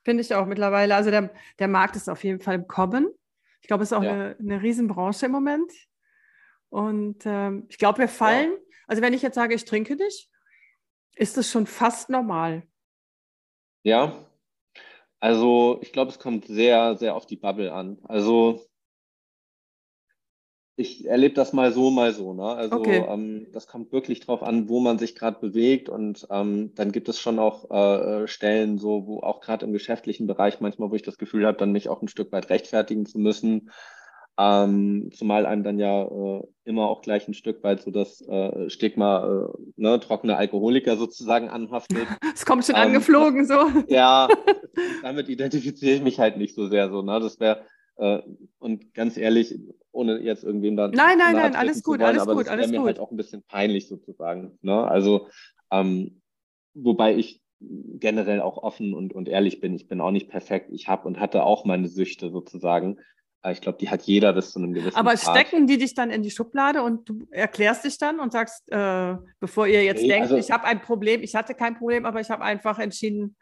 [0.08, 0.94] Finde ich auch mittlerweile.
[0.94, 3.12] Also der, der Markt ist auf jeden Fall im Kommen.
[3.60, 4.14] Ich glaube, es ist auch ja.
[4.14, 5.70] eine, eine Riesenbranche im Moment.
[6.70, 8.58] Und ähm, ich glaube, wir fallen, ja.
[8.86, 10.30] also wenn ich jetzt sage, ich trinke nicht,
[11.14, 12.62] ist das schon fast normal.
[13.82, 14.14] Ja,
[15.20, 17.98] also ich glaube, es kommt sehr, sehr auf die Bubble an.
[18.04, 18.66] Also
[20.78, 22.32] ich erlebe das mal so, mal so.
[22.32, 22.44] Ne?
[22.44, 23.04] Also okay.
[23.08, 25.88] ähm, das kommt wirklich drauf an, wo man sich gerade bewegt.
[25.88, 30.28] Und ähm, dann gibt es schon auch äh, Stellen, so wo auch gerade im geschäftlichen
[30.28, 33.18] Bereich manchmal, wo ich das Gefühl habe, dann mich auch ein Stück weit rechtfertigen zu
[33.18, 33.70] müssen.
[34.38, 38.70] Ähm, zumal einem dann ja äh, immer auch gleich ein Stück weit so das äh,
[38.70, 42.06] Stigma äh, ne, trockene Alkoholiker sozusagen anhaftet.
[42.34, 43.66] Es kommt schon ähm, angeflogen so.
[43.88, 44.28] Ja,
[45.02, 47.02] damit identifiziere ich mich halt nicht so sehr so.
[47.02, 47.18] Ne?
[47.18, 47.64] Das wäre
[47.98, 48.20] äh,
[48.60, 49.58] und ganz ehrlich,
[49.98, 50.92] ohne jetzt irgendwem dann.
[50.92, 52.86] Nein, nein, nein, alles gut, wollen, alles aber gut, das alles mir gut.
[52.86, 54.58] halt auch ein bisschen peinlich sozusagen.
[54.62, 54.86] Ne?
[54.86, 55.28] Also,
[55.70, 56.22] ähm,
[56.74, 59.74] wobei ich generell auch offen und, und ehrlich bin.
[59.74, 60.68] Ich bin auch nicht perfekt.
[60.70, 62.98] Ich habe und hatte auch meine Süchte sozusagen.
[63.46, 66.22] Ich glaube, die hat jeder bis zu einem gewissen Aber stecken die dich dann in
[66.22, 70.24] die Schublade und du erklärst dich dann und sagst, äh, bevor ihr jetzt nee, denkt,
[70.24, 73.36] also, ich habe ein Problem, ich hatte kein Problem, aber ich habe einfach entschieden,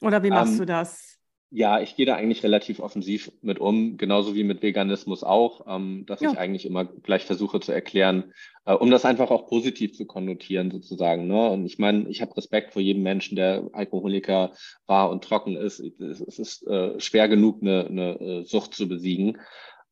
[0.00, 1.19] oder wie machst ähm, du das?
[1.52, 6.04] Ja, ich gehe da eigentlich relativ offensiv mit um, genauso wie mit Veganismus auch, ähm,
[6.06, 6.30] dass ja.
[6.30, 8.32] ich eigentlich immer gleich versuche zu erklären,
[8.66, 11.26] äh, um das einfach auch positiv zu konnotieren sozusagen.
[11.26, 11.50] Ne?
[11.50, 14.52] Und ich meine, ich habe Respekt vor jedem Menschen, der Alkoholiker
[14.86, 15.80] war und trocken ist.
[15.80, 19.38] Es, es ist äh, schwer genug, eine, eine äh, Sucht zu besiegen.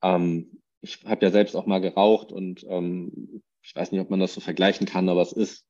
[0.00, 4.20] Ähm, ich habe ja selbst auch mal geraucht und ähm, ich weiß nicht, ob man
[4.20, 5.66] das so vergleichen kann, aber es ist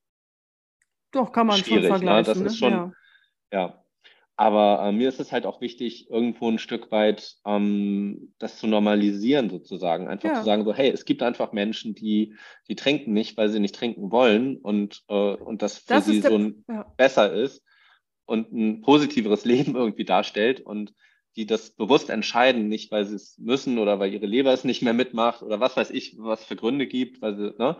[1.12, 2.04] doch kann man schon vergleichen.
[2.04, 2.22] Ne?
[2.22, 2.46] Das ne?
[2.46, 2.92] ist schon, ja.
[3.52, 3.84] ja.
[4.40, 8.68] Aber äh, mir ist es halt auch wichtig, irgendwo ein Stück weit ähm, das zu
[8.68, 10.06] normalisieren, sozusagen.
[10.06, 10.34] Einfach ja.
[10.36, 12.36] zu sagen, so, hey, es gibt einfach Menschen, die,
[12.68, 16.20] die trinken nicht, weil sie nicht trinken wollen und, äh, und das für das sie
[16.20, 16.86] so ein, ja.
[16.96, 17.64] besser ist
[18.26, 20.94] und ein positiveres Leben irgendwie darstellt und
[21.34, 24.82] die das bewusst entscheiden, nicht weil sie es müssen oder weil ihre Leber es nicht
[24.82, 27.76] mehr mitmacht oder was weiß ich, was für Gründe gibt, weil sie, ne?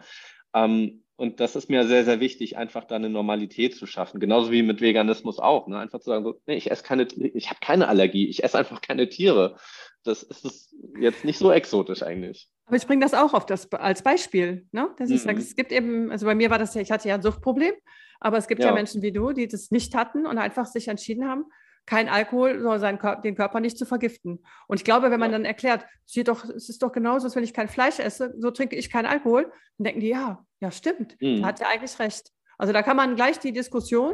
[0.54, 4.20] Ähm, und das ist mir sehr, sehr wichtig, einfach da eine Normalität zu schaffen.
[4.20, 5.66] Genauso wie mit Veganismus auch.
[5.66, 5.76] Ne?
[5.76, 8.80] Einfach zu sagen, so, nee, ich esse keine, ich habe keine Allergie, ich esse einfach
[8.80, 9.56] keine Tiere.
[10.04, 12.48] Das ist jetzt nicht so exotisch eigentlich.
[12.66, 14.94] Aber ich bringe das auch auf das als Beispiel, ne?
[14.96, 15.26] dass ich mhm.
[15.26, 17.74] sage, es gibt eben, also bei mir war das ja, ich hatte ja ein Suchtproblem,
[18.20, 18.68] aber es gibt ja.
[18.68, 21.46] ja Menschen wie du, die das nicht hatten und einfach sich entschieden haben,
[21.88, 24.44] kein Alkohol, soll seinen Körper, den Körper nicht zu vergiften.
[24.66, 25.38] Und ich glaube, wenn man ja.
[25.38, 28.51] dann erklärt, es, doch, es ist doch genauso, als wenn ich kein Fleisch esse, so
[28.51, 31.46] trinke ich keinen Alkohol, dann denken die, ja, ja, stimmt, mhm.
[31.46, 32.31] hat ja eigentlich recht.
[32.59, 34.12] Also da kann man gleich die Diskussion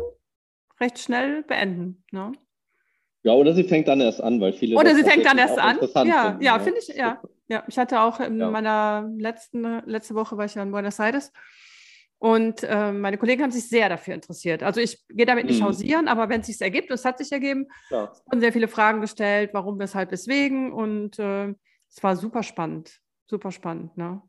[0.81, 2.05] recht schnell beenden.
[2.13, 2.31] Ne?
[3.25, 4.77] Ja, oder sie fängt dann erst an, weil viele.
[4.79, 5.79] Oder sie fängt dann erst an.
[6.07, 7.21] Ja, finden, ja, finde ich, ja.
[7.49, 8.51] Ja, ich hatte auch in ja.
[8.51, 11.33] meiner letzten, letzte Woche war ich ja in Buenos Aires
[12.25, 14.63] und äh, meine Kollegen haben sich sehr dafür interessiert.
[14.63, 15.67] Also ich gehe damit nicht mhm.
[15.67, 18.11] hausieren, aber wenn es sich ergibt, es hat sich ergeben, ja.
[18.11, 20.73] es wurden sehr viele Fragen gestellt, warum, weshalb, weswegen.
[20.73, 21.49] Und äh,
[21.87, 23.95] es war super spannend, super spannend.
[23.99, 24.23] Ne?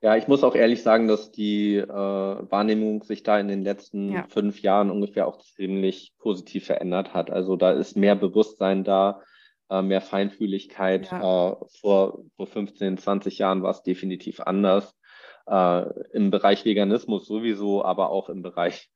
[0.00, 4.12] Ja, ich muss auch ehrlich sagen, dass die äh, Wahrnehmung sich da in den letzten
[4.12, 4.24] ja.
[4.30, 7.30] fünf Jahren ungefähr auch ziemlich positiv verändert hat.
[7.30, 9.20] Also da ist mehr Bewusstsein da,
[9.68, 11.10] äh, mehr Feinfühligkeit.
[11.10, 11.50] Ja.
[11.50, 14.94] Äh, vor, vor 15, 20 Jahren war es definitiv anders
[15.46, 18.90] äh, im Bereich Veganismus sowieso, aber auch im Bereich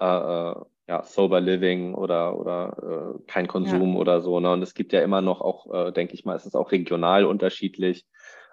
[0.00, 0.54] äh, äh,
[0.88, 4.00] ja, Sober Living oder, oder äh, kein Konsum ja.
[4.00, 4.40] oder so.
[4.40, 4.50] Ne?
[4.50, 7.24] Und es gibt ja immer noch auch, äh, denke ich mal, es ist auch regional
[7.24, 8.06] unterschiedlich.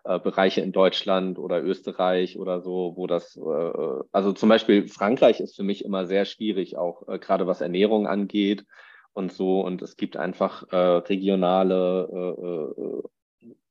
[0.03, 5.39] Äh, Bereiche in Deutschland oder Österreich oder so, wo das, äh, also zum Beispiel Frankreich
[5.39, 8.65] ist für mich immer sehr schwierig, auch gerade was Ernährung angeht
[9.13, 9.61] und so.
[9.61, 12.09] Und es gibt einfach regionale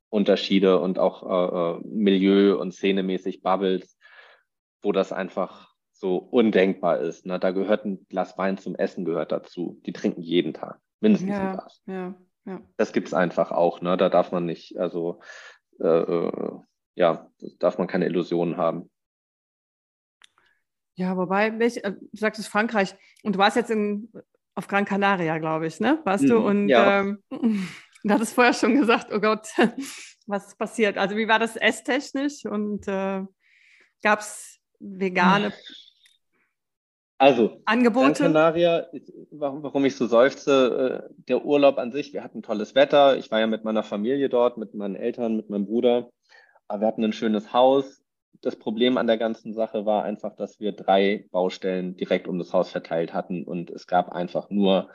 [0.09, 3.99] Unterschiede und auch äh, äh, Milieu- und szenemäßig Bubbles,
[4.83, 7.27] wo das einfach so undenkbar ist.
[7.27, 7.38] Ne?
[7.38, 9.81] Da gehört ein Glas Wein zum Essen gehört dazu.
[9.87, 11.83] Die trinken jeden Tag mindestens ja, ein Glas.
[11.87, 12.14] Ja,
[12.45, 12.61] ja.
[12.77, 13.81] Das gibt es einfach auch.
[13.81, 13.97] Ne?
[13.97, 15.21] Da darf man nicht, also
[15.81, 16.53] äh, äh
[16.99, 18.90] ja, darf man keine Illusionen haben.
[20.95, 24.11] Ja, wobei, äh, du sagtest Frankreich und du warst jetzt in,
[24.55, 26.01] auf Gran Canaria, glaube ich, ne?
[26.05, 27.01] Warst mhm, du und ja.
[27.01, 27.23] ähm,
[28.07, 29.49] Du hattest vorher schon gesagt, oh Gott,
[30.27, 30.97] was passiert?
[30.97, 33.25] Also wie war das esstechnisch und äh,
[34.01, 35.53] gab es vegane
[37.19, 38.12] also, Angebote?
[38.12, 38.87] Gran Canaria,
[39.33, 43.16] warum, warum ich so seufze, äh, der Urlaub an sich, wir hatten tolles Wetter.
[43.16, 46.11] Ich war ja mit meiner Familie dort, mit meinen Eltern, mit meinem Bruder.
[46.69, 48.05] Aber wir hatten ein schönes Haus.
[48.42, 52.53] Das Problem an der ganzen Sache war einfach, dass wir drei Baustellen direkt um das
[52.53, 54.90] Haus verteilt hatten und es gab einfach nur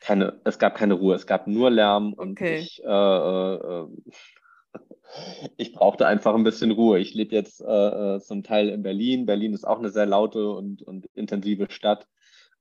[0.00, 2.58] keine, es gab keine Ruhe, es gab nur Lärm und okay.
[2.58, 3.86] ich, äh, äh,
[5.56, 6.98] ich brauchte einfach ein bisschen Ruhe.
[6.98, 9.26] Ich lebe jetzt äh, äh, zum Teil in Berlin.
[9.26, 12.06] Berlin ist auch eine sehr laute und, und intensive Stadt.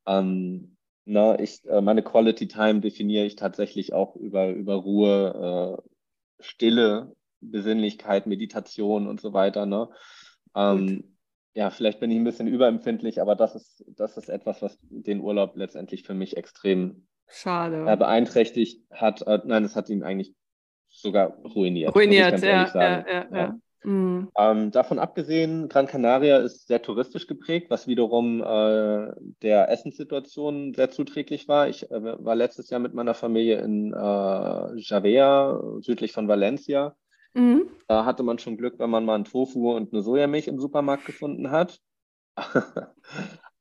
[0.05, 0.75] Ähm,
[1.05, 6.43] na, ne, ich, äh, meine Quality Time definiere ich tatsächlich auch über, über Ruhe, äh,
[6.43, 9.65] Stille, Besinnlichkeit, Meditation und so weiter.
[9.65, 9.89] Ne?
[10.55, 11.15] Ähm,
[11.53, 15.19] ja, vielleicht bin ich ein bisschen überempfindlich, aber das ist, das ist etwas, was den
[15.19, 17.85] Urlaub letztendlich für mich extrem Schade.
[17.87, 19.21] Äh, beeinträchtigt hat.
[19.21, 20.33] Äh, nein, es hat ihn eigentlich
[20.89, 21.95] sogar ruiniert.
[21.95, 24.29] Ruiniert, ja, ja, ja, ja, Mhm.
[24.37, 29.11] Ähm, davon abgesehen, Gran Canaria ist sehr touristisch geprägt, was wiederum äh,
[29.41, 31.69] der Essenssituation sehr zuträglich war.
[31.69, 36.95] Ich äh, war letztes Jahr mit meiner Familie in äh, Javea, südlich von Valencia.
[37.33, 37.69] Mhm.
[37.87, 41.05] Da hatte man schon Glück, wenn man mal einen Tofu und eine Sojamilch im Supermarkt
[41.05, 41.79] gefunden hat.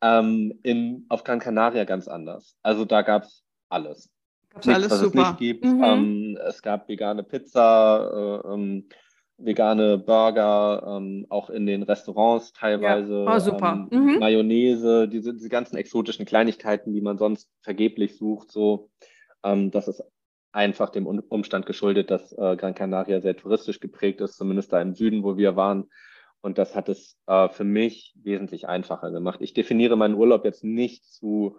[0.03, 2.57] ähm, in, auf Gran Canaria ganz anders.
[2.63, 4.11] Also da gab es alles.
[4.51, 5.23] Gab's Nichts, alles was super.
[5.23, 5.65] es nicht gibt.
[5.65, 5.85] Mhm.
[5.85, 8.89] Ähm, es gab vegane Pizza, äh, ähm,
[9.37, 13.25] vegane Burger, ähm, auch in den Restaurants teilweise.
[13.25, 13.37] Ja.
[13.37, 13.87] Oh, super.
[13.91, 14.19] Ähm, mhm.
[14.19, 18.51] Mayonnaise, diese, diese ganzen exotischen Kleinigkeiten, die man sonst vergeblich sucht.
[18.51, 18.91] So,
[19.45, 20.03] ähm, das ist
[20.53, 24.95] einfach dem Umstand geschuldet, dass äh, Gran Canaria sehr touristisch geprägt ist, zumindest da im
[24.95, 25.89] Süden, wo wir waren.
[26.41, 29.41] Und das hat es äh, für mich wesentlich einfacher gemacht.
[29.41, 31.57] Ich definiere meinen Urlaub jetzt nicht zu,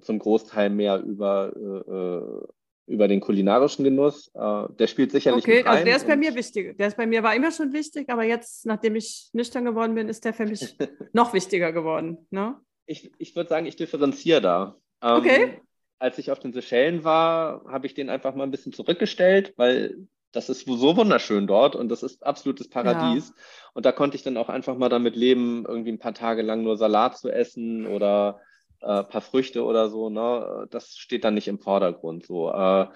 [0.00, 4.30] zum Großteil mehr über, äh, über den kulinarischen Genuss.
[4.34, 6.76] Äh, der spielt sicherlich Okay, also der ist bei mir wichtig.
[6.78, 10.08] Der ist bei mir war immer schon wichtig, aber jetzt, nachdem ich nüchtern geworden bin,
[10.08, 10.76] ist der für mich
[11.12, 12.26] noch wichtiger geworden.
[12.30, 12.56] Ne?
[12.86, 14.76] Ich, ich würde sagen, ich differenziere da.
[15.02, 15.60] Ähm, okay.
[15.98, 20.06] Als ich auf den Seychellen war, habe ich den einfach mal ein bisschen zurückgestellt, weil
[20.34, 23.28] das ist so wunderschön dort und das ist absolutes Paradies.
[23.28, 23.34] Ja.
[23.74, 26.62] Und da konnte ich dann auch einfach mal damit leben, irgendwie ein paar Tage lang
[26.62, 28.40] nur Salat zu essen oder
[28.84, 30.10] äh, ein paar Früchte oder so.
[30.10, 30.66] Ne?
[30.70, 32.26] Das steht dann nicht im Vordergrund.
[32.26, 32.50] So.
[32.50, 32.86] Äh,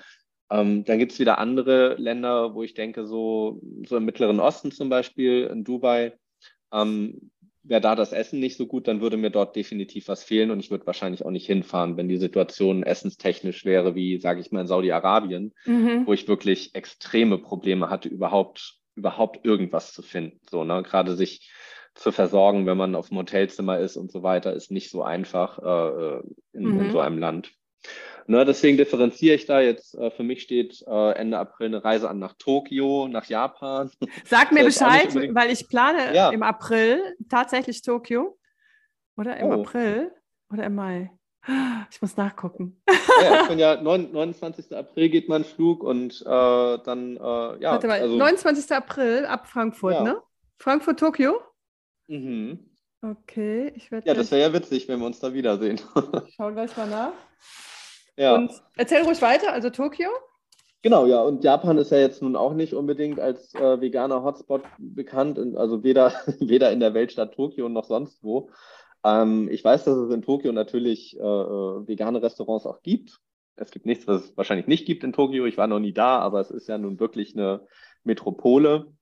[0.51, 4.73] ähm, dann gibt es wieder andere Länder, wo ich denke, so, so im Mittleren Osten
[4.73, 6.15] zum Beispiel, in Dubai,
[6.73, 7.31] ähm,
[7.63, 10.61] wäre da das Essen nicht so gut, dann würde mir dort definitiv was fehlen und
[10.61, 14.63] ich würde wahrscheinlich auch nicht hinfahren, wenn die Situation essenstechnisch wäre, wie, sage ich mal,
[14.63, 16.07] in Saudi-Arabien, mhm.
[16.07, 20.41] wo ich wirklich extreme Probleme hatte, überhaupt, überhaupt irgendwas zu finden.
[20.51, 20.83] So, ne?
[20.83, 21.53] Gerade sich
[21.99, 25.59] zu versorgen, wenn man auf dem Hotelzimmer ist und so weiter, ist nicht so einfach
[25.59, 26.21] äh,
[26.53, 26.81] in, mhm.
[26.81, 27.53] in so einem Land.
[28.27, 29.95] Ne, deswegen differenziere ich da jetzt.
[29.95, 33.91] Äh, für mich steht äh, Ende April eine Reise an nach Tokio, nach Japan.
[34.25, 36.31] Sag mir Bescheid, weil ich plane ja.
[36.31, 38.39] im April tatsächlich Tokio.
[39.17, 39.63] Oder im oh.
[39.63, 40.13] April
[40.53, 41.11] oder im Mai.
[41.91, 42.81] Ich muss nachgucken.
[43.23, 44.77] Ja, ich bin ja 29.
[44.77, 47.73] April geht mein Flug und äh, dann, äh, ja.
[47.73, 48.71] Warte mal, also, 29.
[48.73, 50.03] April ab Frankfurt, ja.
[50.03, 50.23] ne?
[50.59, 51.41] Frankfurt, Tokio?
[52.09, 52.59] Mhm.
[53.01, 54.09] Okay, ich werde.
[54.09, 55.81] Ja, das wäre ja witzig, wenn wir uns da wiedersehen.
[56.37, 57.13] Schau gleich mal nach.
[58.17, 58.35] Ja.
[58.35, 60.09] Und erzähl ruhig weiter, also Tokio.
[60.83, 64.63] Genau, ja, und Japan ist ja jetzt nun auch nicht unbedingt als äh, veganer Hotspot
[64.79, 68.51] bekannt, also weder, weder in der Weltstadt Tokio noch sonst wo.
[69.05, 73.21] Ähm, ich weiß, dass es in Tokio natürlich äh, äh, vegane Restaurants auch gibt.
[73.57, 75.47] Es gibt nichts, was es wahrscheinlich nicht gibt in Tokio.
[75.47, 77.67] Ich war noch nie da, aber es ist ja nun wirklich eine
[78.05, 78.93] Metropole.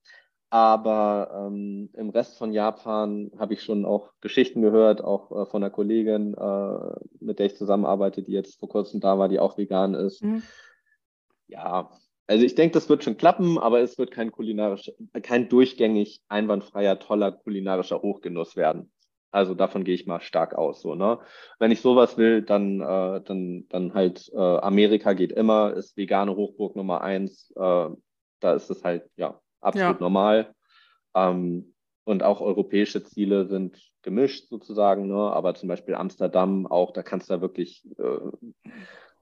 [0.51, 5.63] Aber ähm, im Rest von Japan habe ich schon auch Geschichten gehört, auch äh, von
[5.63, 9.59] einer Kollegin, äh, mit der ich zusammenarbeite, die jetzt vor kurzem da war, die auch
[9.59, 10.23] vegan ist.
[10.23, 10.43] Mhm.
[11.49, 11.91] Ja,
[12.29, 14.91] also ich denke, das wird schon klappen, aber es wird kein kulinarisch,
[15.23, 18.93] kein durchgängig einwandfreier, toller kulinarischer Hochgenuss werden.
[19.33, 20.81] Also davon gehe ich mal stark aus.
[20.81, 21.19] So, ne?
[21.59, 26.35] Wenn ich sowas will, dann, äh, dann, dann halt äh, Amerika geht immer, ist vegane
[26.35, 27.53] Hochburg Nummer eins.
[27.57, 27.89] Äh,
[28.41, 30.01] da ist es halt, ja, absolut ja.
[30.01, 30.55] normal.
[31.15, 31.75] Ähm,
[32.05, 35.17] und auch europäische Ziele sind gemischt sozusagen, ne?
[35.17, 38.71] aber zum Beispiel Amsterdam auch, da kannst du da wirklich äh,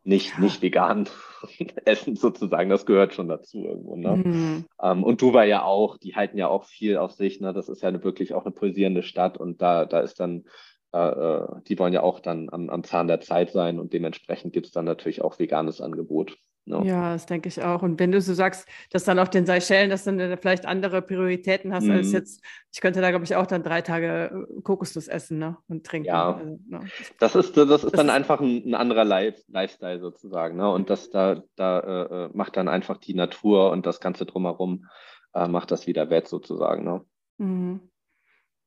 [0.02, 0.40] nicht, ja.
[0.40, 1.08] nicht vegan
[1.86, 3.96] essen sozusagen, das gehört schon dazu irgendwo.
[3.96, 4.16] Ne?
[4.16, 4.64] Mhm.
[4.82, 7.54] Ähm, und Dubai ja auch, die halten ja auch viel auf sich, ne?
[7.54, 10.44] das ist ja eine, wirklich auch eine pulsierende Stadt und da, da ist dann,
[10.92, 14.52] äh, äh die wollen ja auch dann am, am Zahn der Zeit sein und dementsprechend
[14.52, 16.36] gibt es dann natürlich auch veganes Angebot.
[16.66, 16.82] No.
[16.82, 17.82] Ja, das denke ich auch.
[17.82, 21.74] Und wenn du so sagst, dass dann auf den Seychellen, dass dann vielleicht andere Prioritäten
[21.74, 21.92] hast mhm.
[21.92, 25.58] als jetzt, ich könnte da, glaube ich, auch dann drei Tage äh, Kokosnuss essen ne?
[25.68, 26.08] und trinken.
[26.08, 26.80] Ja, also, ne?
[27.18, 30.56] das ist, das ist das dann einfach ein, ein anderer Life, Lifestyle sozusagen.
[30.56, 30.70] Ne?
[30.70, 34.86] Und das da, da äh, äh, macht dann einfach die Natur und das Ganze drumherum,
[35.34, 36.84] äh, macht das wieder wett sozusagen.
[36.84, 37.04] Ne?
[37.36, 37.80] Mhm.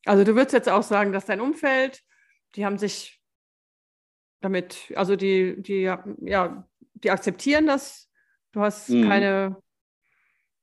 [0.06, 2.02] Also du würdest jetzt auch sagen, dass dein Umfeld,
[2.56, 3.17] die haben sich
[4.42, 8.10] damit, also die, die, ja, die akzeptieren das.
[8.52, 9.08] Du hast mhm.
[9.08, 9.58] keine,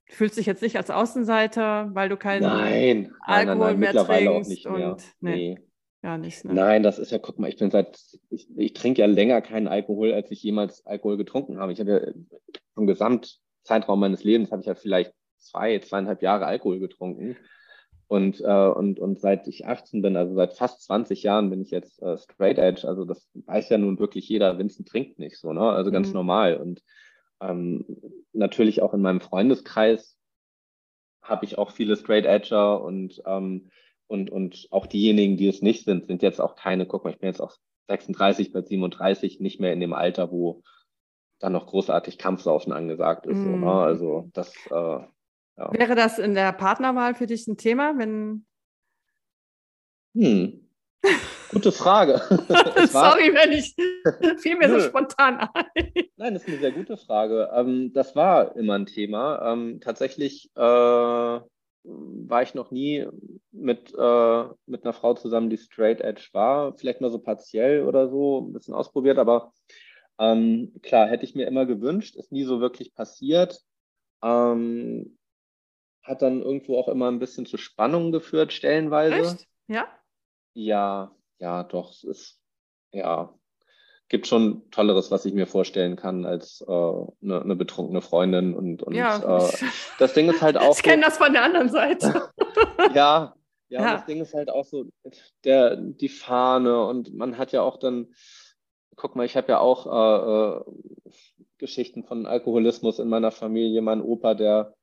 [0.09, 4.05] du fühlst dich jetzt nicht als Außenseiter, weil du keinen nein, Alkohol nein, nein, mehr
[4.05, 4.51] trinkst.
[4.51, 4.93] Nicht mehr.
[4.93, 5.59] Und, nee, nee.
[6.03, 6.45] Gar nicht.
[6.45, 6.53] Ne?
[6.53, 9.69] Nein, das ist ja, guck mal, ich bin seit, ich, ich trinke ja länger keinen
[9.69, 11.73] Alkohol, als ich jemals Alkohol getrunken habe.
[11.73, 16.79] Ich habe ja im Gesamtzeitraum meines Lebens habe ich ja vielleicht zwei, zweieinhalb Jahre Alkohol
[16.79, 17.39] getrunken.
[18.07, 21.71] Und, äh, und, und seit ich 18 bin, also seit fast 20 Jahren, bin ich
[21.71, 22.87] jetzt äh, Straight Edge.
[22.87, 25.63] Also das weiß ja nun wirklich jeder, Vincent trinkt nicht so, ne?
[25.63, 26.15] Also ganz mhm.
[26.15, 26.57] normal.
[26.57, 26.83] Und
[27.41, 27.85] ähm,
[28.33, 30.19] natürlich auch in meinem Freundeskreis
[31.23, 33.71] habe ich auch viele Straight Edger und, ähm,
[34.07, 37.19] und, und auch diejenigen, die es nicht sind, sind jetzt auch keine, guck mal, ich
[37.19, 37.57] bin jetzt auch
[37.89, 40.63] 36, bei 37, nicht mehr in dem Alter, wo
[41.39, 43.39] dann noch großartig Kampfsaufen angesagt ist.
[43.39, 43.45] Mhm.
[43.45, 43.57] So, ne?
[43.57, 43.69] Mhm.
[43.69, 45.01] Also das äh,
[45.57, 45.73] Ja.
[45.73, 48.47] Wäre das in der Partnerwahl für dich ein Thema, wenn.
[50.15, 50.61] Hm.
[51.51, 52.15] Gute Frage.
[52.89, 53.75] Sorry, wenn ich
[54.41, 54.81] fiel mir Nö.
[54.81, 55.67] so spontan ein.
[56.17, 57.51] Nein, das ist eine sehr gute Frage.
[57.55, 59.53] Ähm, das war immer ein Thema.
[59.53, 63.07] Ähm, tatsächlich äh, war ich noch nie
[63.53, 66.77] mit, äh, mit einer Frau zusammen, die straight edge war.
[66.77, 69.53] Vielleicht mal so partiell oder so, ein bisschen ausprobiert, aber
[70.19, 73.61] ähm, klar, hätte ich mir immer gewünscht, ist nie so wirklich passiert.
[74.23, 75.19] Ähm,
[76.05, 79.17] hat dann irgendwo auch immer ein bisschen zu Spannungen geführt, stellenweise.
[79.17, 79.47] Echt?
[79.67, 79.89] Ja?
[80.53, 81.91] Ja, ja, doch.
[81.91, 82.41] Es ist,
[82.93, 83.35] ja,
[84.09, 88.55] gibt schon Tolleres, was ich mir vorstellen kann, als äh, eine, eine, betrunkene Freundin.
[88.55, 89.39] Und, und ja.
[89.39, 89.53] äh,
[89.99, 90.77] das Ding ist halt auch.
[90.77, 92.29] Ich kenne so, das von der anderen Seite.
[92.95, 93.35] ja,
[93.69, 93.93] ja, ja.
[93.95, 94.85] das Ding ist halt auch so,
[95.45, 98.09] der, die Fahne und man hat ja auch dann
[98.97, 101.09] guck mal, ich habe ja auch äh, äh,
[101.59, 103.83] Geschichten von Alkoholismus in meiner Familie.
[103.83, 104.75] Mein Opa, der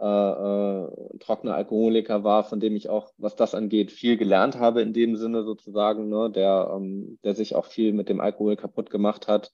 [0.00, 4.82] äh, äh, trockener Alkoholiker war, von dem ich auch, was das angeht, viel gelernt habe
[4.82, 8.90] in dem Sinne sozusagen, ne, der, ähm, der sich auch viel mit dem Alkohol kaputt
[8.90, 9.52] gemacht hat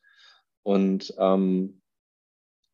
[0.63, 1.81] und ähm,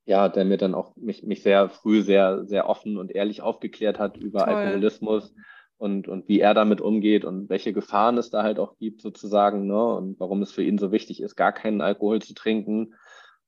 [0.07, 3.99] ja, der mir dann auch mich, mich sehr früh sehr, sehr offen und ehrlich aufgeklärt
[3.99, 4.55] hat über Toll.
[4.55, 5.35] Alkoholismus
[5.77, 9.67] und, und wie er damit umgeht und welche Gefahren es da halt auch gibt, sozusagen,
[9.67, 9.85] ne?
[9.95, 12.95] Und warum es für ihn so wichtig ist, gar keinen Alkohol zu trinken.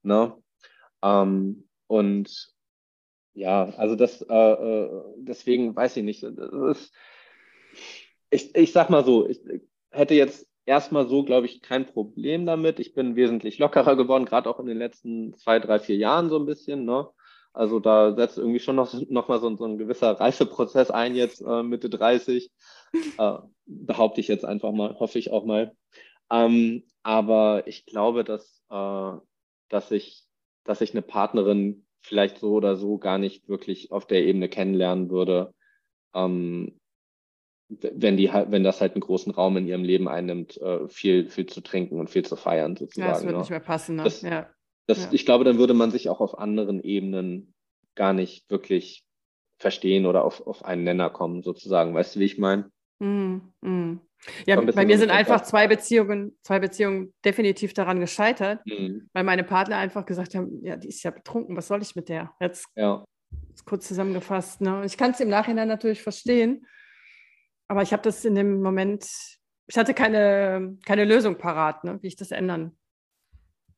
[0.03, 0.35] Ne?
[1.03, 2.55] Ähm, und
[3.35, 6.23] ja, also das, äh, äh deswegen weiß ich nicht.
[6.23, 6.93] Ist,
[8.31, 9.41] ich, ich sag mal so, ich
[9.91, 12.79] hätte jetzt erstmal so, glaube ich, kein Problem damit.
[12.81, 16.39] Ich bin wesentlich lockerer geworden, gerade auch in den letzten zwei, drei, vier Jahren so
[16.39, 16.85] ein bisschen.
[16.85, 17.09] Ne?
[17.53, 21.41] Also da setzt irgendwie schon noch, noch mal so, so ein gewisser Reifeprozess ein, jetzt
[21.41, 22.51] äh, Mitte 30.
[23.19, 25.77] Äh, behaupte ich jetzt einfach mal, hoffe ich auch mal.
[26.31, 29.13] Ähm, aber ich glaube, dass, äh,
[29.69, 30.25] dass, ich,
[30.65, 35.11] dass ich eine Partnerin vielleicht so oder so gar nicht wirklich auf der Ebene kennenlernen
[35.11, 35.55] würde,
[36.15, 36.81] ähm,
[37.69, 41.47] wenn, die, wenn das halt einen großen Raum in ihrem Leben einnimmt, äh, viel, viel
[41.47, 43.09] zu trinken und viel zu feiern sozusagen.
[43.09, 43.39] Ja, das wird ne?
[43.39, 43.97] nicht mehr passen.
[43.97, 44.05] Ne?
[44.05, 44.51] Das, ja.
[44.87, 45.09] Das, ja.
[45.13, 47.55] Ich glaube, dann würde man sich auch auf anderen Ebenen
[47.95, 49.05] gar nicht wirklich
[49.59, 51.95] verstehen oder auf, auf einen Nenner kommen, sozusagen.
[51.95, 52.71] Weißt du, wie ich meine?
[53.01, 54.01] Mm, mm.
[54.47, 59.09] Ja, bei mir sind einfach zwei Beziehungen, zwei Beziehungen definitiv daran gescheitert, mm.
[59.13, 62.11] weil meine Partner einfach gesagt haben, ja, die ist ja betrunken, was soll ich mit
[62.11, 62.33] der?
[62.39, 63.05] Jetzt ja.
[63.65, 64.61] kurz zusammengefasst.
[64.61, 64.85] Ne?
[64.85, 66.67] Ich kann es im Nachhinein natürlich verstehen,
[67.69, 69.09] aber ich habe das in dem Moment,
[69.67, 72.77] ich hatte keine, keine Lösung parat, ne, wie ich das ändern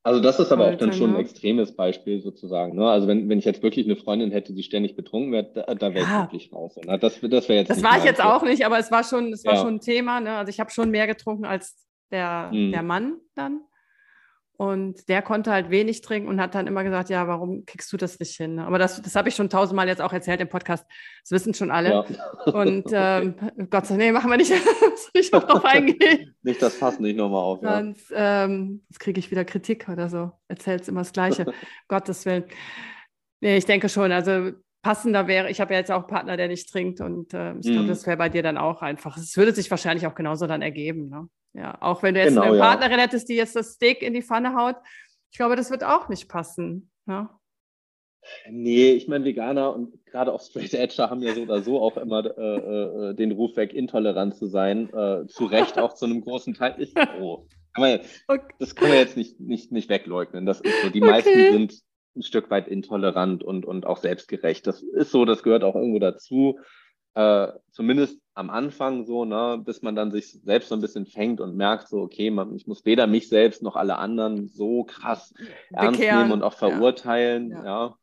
[0.04, 2.76] also das ist aber auch dann schon ein extremes Beispiel sozusagen.
[2.76, 2.88] Ne?
[2.88, 5.94] Also wenn, wenn ich jetzt wirklich eine Freundin hätte, die ständig betrunken wäre, da, da
[5.94, 6.74] wäre ich wirklich raus.
[6.84, 6.98] Ne?
[6.98, 7.70] Das, das wäre jetzt.
[7.70, 9.60] Das war ich jetzt auch nicht, aber es war schon, es war ja.
[9.60, 10.20] schon ein Thema.
[10.20, 10.36] Ne?
[10.36, 11.76] Also ich habe schon mehr getrunken als
[12.10, 12.72] der, mhm.
[12.72, 13.60] der Mann dann.
[14.62, 17.96] Und der konnte halt wenig trinken und hat dann immer gesagt, ja, warum kriegst du
[17.96, 18.60] das nicht hin?
[18.60, 20.86] Aber das, das habe ich schon tausendmal jetzt auch erzählt im Podcast.
[21.22, 21.90] Das wissen schon alle.
[22.46, 22.52] Ja.
[22.52, 23.34] Und ähm,
[23.70, 24.52] Gott sei Dank, nee, machen wir nicht,
[25.32, 26.36] noch drauf eingehen.
[26.44, 27.60] nicht das Fass nicht nochmal auf.
[27.60, 27.78] Ja.
[27.78, 30.30] Sonst ähm, kriege ich wieder Kritik oder so.
[30.46, 31.52] Erzählst immer das Gleiche.
[31.88, 32.44] Gottes Willen.
[33.40, 34.12] Nee, ich denke schon.
[34.12, 37.56] Also passender wäre, ich habe ja jetzt auch einen Partner, der nicht trinkt und äh,
[37.56, 37.88] ich glaube, mhm.
[37.88, 39.16] das wäre bei dir dann auch einfach.
[39.16, 41.08] Es würde sich wahrscheinlich auch genauso dann ergeben.
[41.08, 41.26] Ne?
[41.54, 43.04] Ja, auch wenn du jetzt genau, eine Partnerin ja.
[43.04, 44.76] hättest, die jetzt das Steak in die Pfanne haut,
[45.30, 46.90] ich glaube, das wird auch nicht passen.
[47.06, 47.38] Ja?
[48.48, 51.96] Nee, ich meine, Veganer und gerade auch Straight Edger haben ja so oder so auch
[51.96, 54.88] immer äh, äh, den Ruf weg, intolerant zu sein.
[54.92, 56.76] Äh, zu Recht auch zu einem großen Teil.
[56.78, 58.54] Ich, oh, kann okay.
[58.58, 60.46] Das kann man jetzt nicht, nicht, nicht wegleugnen.
[60.46, 60.90] Das ist so.
[60.90, 61.10] Die okay.
[61.10, 61.82] meisten sind
[62.14, 64.66] ein Stück weit intolerant und, und auch selbstgerecht.
[64.66, 66.58] Das ist so, das gehört auch irgendwo dazu
[67.14, 71.40] äh, zumindest am Anfang so, ne, bis man dann sich selbst so ein bisschen fängt
[71.40, 75.34] und merkt, so, okay, man, ich muss weder mich selbst noch alle anderen so krass
[75.72, 77.64] ernst nehmen und auch verurteilen, ja.
[77.64, 77.98] ja.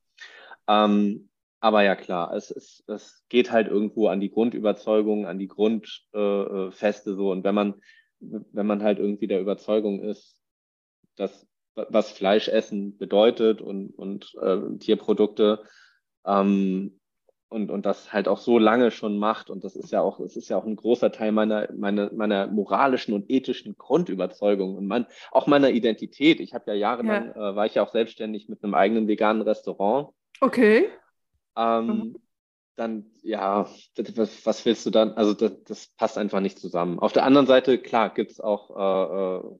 [0.86, 1.30] Ähm,
[1.60, 6.12] aber ja klar, es, es, es geht halt irgendwo an die Grundüberzeugung, an die Grundfeste
[6.14, 7.32] äh, so.
[7.32, 7.76] Und wenn man,
[8.20, 10.40] wenn man halt irgendwie der Überzeugung ist,
[11.16, 15.64] dass was Fleischessen bedeutet und, und äh, Tierprodukte,
[16.26, 16.99] ähm,
[17.50, 19.50] und, und das halt auch so lange schon macht.
[19.50, 22.48] Und das ist ja auch, es ist ja auch ein großer Teil meiner, meiner, meiner
[22.48, 26.40] moralischen und ethischen Grundüberzeugung und mein, auch meiner Identität.
[26.40, 27.52] Ich habe ja jahrelang, ja.
[27.52, 30.10] Äh, war ich ja auch selbstständig mit einem eigenen veganen Restaurant.
[30.42, 30.90] Okay.
[31.58, 32.16] Ähm, mhm.
[32.76, 33.68] Dann, ja,
[34.16, 35.14] was, was, willst du dann?
[35.14, 37.00] Also, das, das, passt einfach nicht zusammen.
[37.00, 39.60] Auf der anderen Seite, klar, gibt es auch äh, äh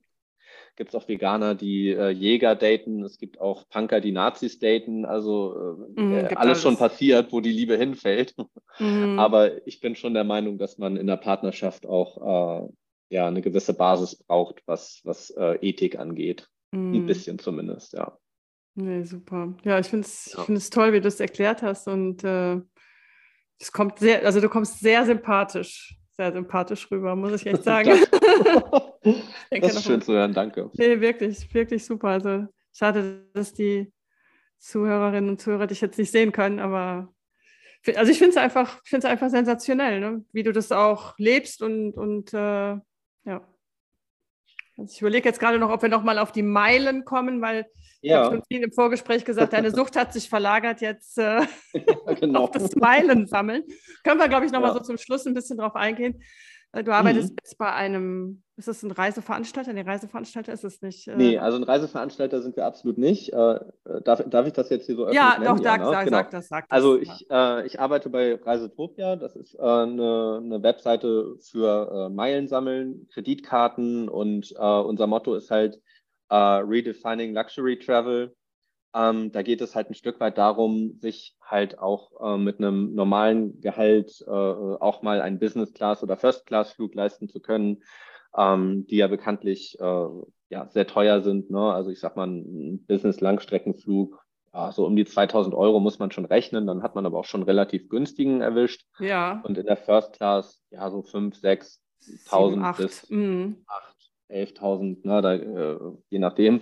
[0.80, 5.04] gibt es auch Veganer, die äh, Jäger daten, es gibt auch Punker, die Nazis daten,
[5.04, 8.34] also äh, mm, alles, alles, schon passiert, wo die Liebe hinfällt.
[8.78, 9.18] Mm.
[9.18, 12.68] Aber ich bin schon der Meinung, dass man in der Partnerschaft auch äh,
[13.14, 16.48] ja, eine gewisse Basis braucht, was, was äh, Ethik angeht.
[16.72, 16.94] Mm.
[16.94, 18.16] Ein bisschen zumindest, ja.
[18.74, 19.52] Nee, super.
[19.64, 20.70] Ja, ich finde es ja.
[20.70, 22.58] toll, wie du es erklärt hast und äh,
[23.58, 27.98] Das kommt sehr, also du kommst sehr sympathisch, sehr sympathisch rüber, muss ich echt sagen.
[29.50, 30.70] das ist schön zu hören, danke.
[30.74, 32.08] Nee, wirklich, wirklich super.
[32.08, 33.90] Also schade, dass die
[34.58, 37.08] Zuhörerinnen und Zuhörer dich jetzt nicht sehen können, aber
[37.96, 40.22] also ich finde es einfach, einfach sensationell, ne?
[40.32, 42.76] wie du das auch lebst und, und äh,
[43.24, 43.48] ja.
[44.80, 47.66] Also ich überlege jetzt gerade noch, ob wir noch mal auf die Meilen kommen, weil
[48.00, 48.22] ja.
[48.22, 51.42] ich habe schon im Vorgespräch gesagt, deine Sucht hat sich verlagert jetzt äh,
[51.74, 52.44] ja, genau.
[52.44, 53.62] auf das Meilen sammeln.
[54.04, 54.68] Können wir, glaube ich, noch ja.
[54.68, 56.22] mal so zum Schluss ein bisschen drauf eingehen.
[56.72, 57.36] Äh, du arbeitest mhm.
[57.42, 59.72] jetzt bei einem, ist das ein Reiseveranstalter?
[59.72, 61.08] Nee, Reiseveranstalter ist es nicht.
[61.08, 63.32] Äh nee, also ein Reiseveranstalter sind wir absolut nicht.
[63.32, 63.60] Äh,
[64.04, 65.56] darf, darf ich das jetzt hier so öffentlich Ja, nennen?
[65.56, 65.90] doch, sag, ja, ne?
[65.90, 66.16] sag, genau.
[66.18, 66.76] sag das, sag das.
[66.76, 69.16] Also ich, äh, ich arbeite bei Reisetopia.
[69.16, 75.50] Das ist äh, eine, eine, Webseite für äh, Meilen sammeln, Kreditkarten und unser Motto ist
[75.50, 75.80] halt
[76.30, 78.34] Redefining Luxury Travel.
[78.94, 82.94] Ähm, da geht es halt ein Stück weit darum, sich halt auch äh, mit einem
[82.94, 87.82] normalen Gehalt äh, auch mal einen Business-Class- oder First-Class-Flug leisten zu können,
[88.36, 90.06] ähm, die ja bekanntlich äh,
[90.48, 91.50] ja, sehr teuer sind.
[91.50, 91.72] Ne?
[91.72, 94.20] Also ich sag mal, ein Business-Langstreckenflug,
[94.52, 97.24] ja, so um die 2000 Euro muss man schon rechnen, dann hat man aber auch
[97.24, 98.84] schon relativ günstigen erwischt.
[98.98, 99.40] Ja.
[99.44, 101.80] Und in der First Class, ja, so 5, 6,
[102.26, 103.52] 1000 bis mm.
[103.66, 103.96] 8,
[104.30, 105.78] 11.000, ne, da, äh,
[106.08, 106.60] je nachdem.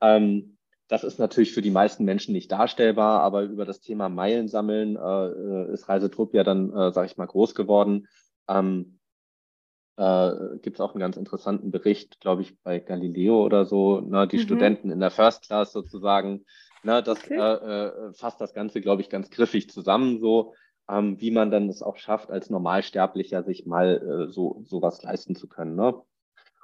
[0.00, 0.56] Ähm,
[0.90, 4.96] das ist natürlich für die meisten Menschen nicht darstellbar, aber über das Thema Meilen sammeln
[4.96, 8.08] äh, ist Reisetrupp ja dann, äh, sage ich mal, groß geworden.
[8.48, 8.98] Ähm,
[9.96, 10.32] äh,
[10.62, 14.38] Gibt es auch einen ganz interessanten Bericht, glaube ich, bei Galileo oder so, ne, die
[14.38, 14.42] mhm.
[14.42, 16.44] Studenten in der First Class sozusagen.
[16.82, 17.38] Ne, das okay.
[17.38, 20.54] äh, äh fasst das Ganze, glaube ich, ganz griffig zusammen, so
[20.88, 25.36] ähm, wie man dann es auch schafft, als Normalsterblicher sich mal äh, so sowas leisten
[25.36, 25.76] zu können.
[25.76, 25.94] Ne?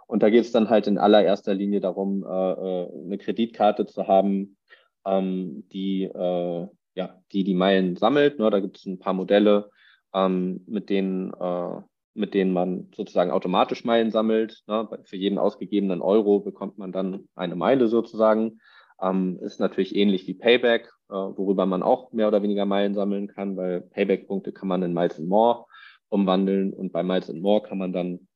[0.07, 4.07] Und da geht es dann halt in allererster Linie darum, äh, äh, eine Kreditkarte zu
[4.07, 4.57] haben,
[5.05, 8.39] ähm, die, äh, ja, die die Meilen sammelt.
[8.39, 8.51] Ne?
[8.51, 9.71] Da gibt es ein paar Modelle,
[10.15, 11.81] ähm, mit, denen, äh,
[12.15, 14.63] mit denen man sozusagen automatisch Meilen sammelt.
[14.67, 14.89] Ne?
[15.05, 18.61] Für jeden ausgegebenen Euro bekommt man dann eine Meile sozusagen.
[19.03, 23.27] Ähm, ist natürlich ähnlich wie Payback, äh, worüber man auch mehr oder weniger Meilen sammeln
[23.27, 25.67] kann, weil Payback-Punkte kann man in Miles and More
[26.09, 28.27] umwandeln und bei Miles and More kann man dann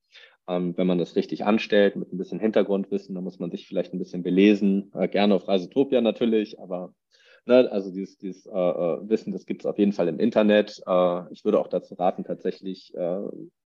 [0.51, 3.94] ähm, wenn man das richtig anstellt, mit ein bisschen Hintergrundwissen, da muss man sich vielleicht
[3.94, 6.92] ein bisschen belesen, äh, gerne auf Reisetopia natürlich, aber
[7.46, 10.82] ne, also dieses, dieses äh, äh Wissen, das gibt es auf jeden Fall im Internet.
[10.86, 13.20] Äh, ich würde auch dazu raten, tatsächlich äh,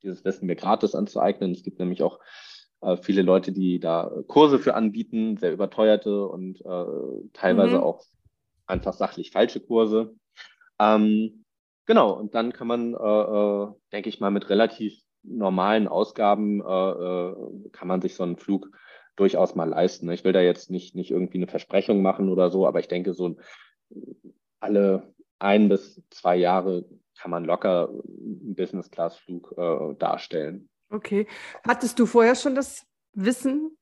[0.02, 1.52] dieses Wissen mir gratis anzueignen.
[1.52, 2.20] Es gibt nämlich auch
[2.82, 6.64] äh, viele Leute, die da Kurse für anbieten, sehr überteuerte und
[7.34, 7.84] teilweise mhm.
[7.84, 8.04] auch
[8.66, 10.16] einfach sachlich falsche Kurse.
[10.80, 11.46] Ähm,
[11.86, 12.94] genau, und dann kann man,
[13.92, 17.36] denke ich mal, mit relativ normalen Ausgaben äh, äh,
[17.72, 18.70] kann man sich so einen Flug
[19.16, 20.10] durchaus mal leisten.
[20.12, 23.14] Ich will da jetzt nicht, nicht irgendwie eine Versprechung machen oder so, aber ich denke,
[23.14, 23.38] so
[24.60, 26.86] alle ein bis zwei Jahre
[27.18, 30.70] kann man locker einen Business-Class-Flug äh, darstellen.
[30.90, 31.28] Okay.
[31.66, 33.78] Hattest du vorher schon das Wissen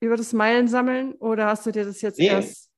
[0.00, 2.26] über das Meilensammeln oder hast du dir das jetzt nee.
[2.26, 2.72] erst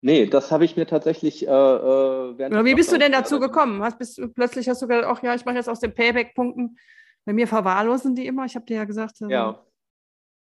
[0.00, 3.82] Nee, das habe ich mir tatsächlich äh, äh während Wie bist du denn dazu gekommen?
[3.82, 6.78] Hast, bist, plötzlich hast du gesagt, ach ja, ich mache jetzt aus den Payback-Punkten
[7.24, 8.44] bei mir verwahrlosen die immer.
[8.44, 9.16] Ich habe dir ja gesagt.
[9.20, 9.64] Also ja.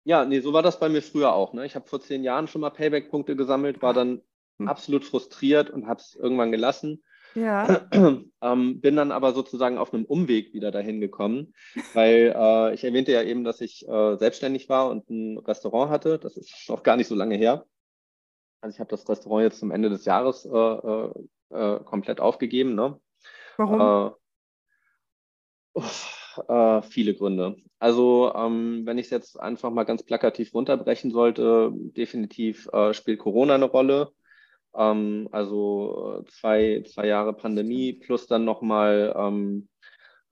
[0.04, 1.52] Ja, nee, so war das bei mir früher auch.
[1.52, 1.64] Ne?
[1.64, 4.20] Ich habe vor zehn Jahren schon mal Payback-Punkte gesammelt, war dann
[4.58, 4.68] hm.
[4.68, 7.02] absolut frustriert und habe es irgendwann gelassen.
[7.34, 7.88] Ja.
[8.42, 11.54] ähm, bin dann aber sozusagen auf einem Umweg wieder dahin gekommen,
[11.94, 16.18] weil äh, ich erwähnte ja eben, dass ich äh, selbstständig war und ein Restaurant hatte.
[16.18, 17.64] Das ist noch gar nicht so lange her.
[18.60, 21.10] Also ich habe das Restaurant jetzt zum Ende des Jahres äh, äh,
[21.50, 22.74] äh komplett aufgegeben.
[22.74, 23.00] Ne?
[23.56, 24.14] Warum?
[25.74, 25.80] Äh,
[26.48, 27.56] äh, viele Gründe.
[27.78, 33.18] Also, ähm, wenn ich es jetzt einfach mal ganz plakativ runterbrechen sollte, definitiv äh, spielt
[33.18, 34.12] Corona eine Rolle.
[34.74, 39.68] Ähm, also zwei, zwei Jahre Pandemie plus dann nochmal ähm,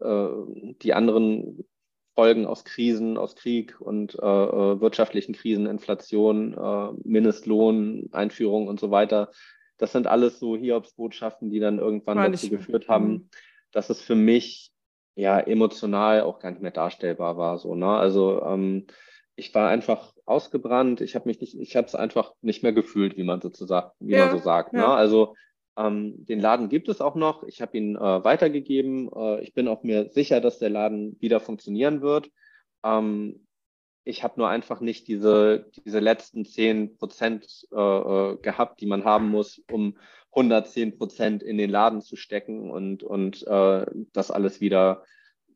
[0.00, 0.28] äh,
[0.82, 1.64] die anderen
[2.14, 8.80] Folgen aus Krisen, aus Krieg und äh, äh wirtschaftlichen Krisen, Inflation, äh, Mindestlohn, Einführung und
[8.80, 9.30] so weiter.
[9.78, 13.28] Das sind alles so Hiobsbotschaften, die dann irgendwann dazu geführt haben, mhm.
[13.72, 14.69] dass es für mich
[15.14, 17.58] ja emotional auch gar nicht mehr darstellbar war.
[17.58, 17.88] So, ne?
[17.88, 18.86] Also ähm,
[19.36, 23.16] ich war einfach ausgebrannt, ich habe mich nicht, ich habe es einfach nicht mehr gefühlt,
[23.16, 24.72] wie man sozusagen, wie ja, man so sagt.
[24.72, 24.80] Ne?
[24.80, 24.88] Ja.
[24.88, 24.94] Ne?
[24.94, 25.34] Also
[25.76, 27.42] ähm, den Laden gibt es auch noch.
[27.44, 29.10] Ich habe ihn äh, weitergegeben.
[29.14, 32.30] Äh, ich bin auch mir sicher, dass der Laden wieder funktionieren wird.
[32.84, 33.46] Ähm,
[34.04, 39.04] ich habe nur einfach nicht diese, diese letzten zehn Prozent äh, äh gehabt, die man
[39.04, 39.96] haben muss, um
[40.32, 45.04] 110 Prozent in den Laden zu stecken und, und äh, das alles wieder,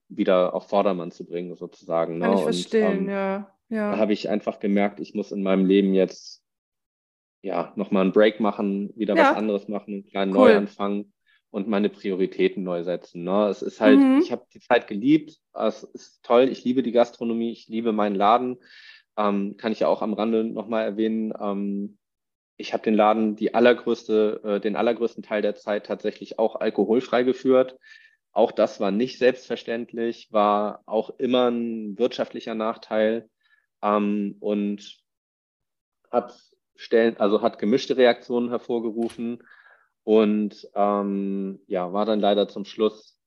[0.09, 2.21] wieder auf Vordermann zu bringen, sozusagen.
[2.21, 2.37] Kann ne?
[2.37, 3.57] ich verstehen, und, ähm, ja.
[3.69, 3.93] ja.
[3.93, 6.43] Da habe ich einfach gemerkt, ich muss in meinem Leben jetzt
[7.43, 9.31] ja nochmal einen Break machen, wieder ja.
[9.31, 10.49] was anderes machen, einen kleinen cool.
[10.49, 11.13] Neuanfang
[11.51, 13.23] und meine Prioritäten neu setzen.
[13.23, 13.47] Ne?
[13.47, 14.19] Es ist halt, mhm.
[14.21, 18.17] ich habe die Zeit geliebt, es ist toll, ich liebe die Gastronomie, ich liebe meinen
[18.17, 18.59] Laden.
[19.17, 21.33] Ähm, kann ich ja auch am Rande nochmal erwähnen.
[21.41, 21.99] Ähm,
[22.57, 27.23] ich habe den Laden die allergrößte, äh, den allergrößten Teil der Zeit tatsächlich auch alkoholfrei
[27.23, 27.79] geführt.
[28.33, 33.29] Auch das war nicht selbstverständlich, war auch immer ein wirtschaftlicher Nachteil
[33.83, 34.99] ähm, und
[36.11, 36.35] hat
[36.77, 39.43] Stellen, also hat gemischte Reaktionen hervorgerufen
[40.03, 43.21] und ähm, ja, war dann leider zum Schluss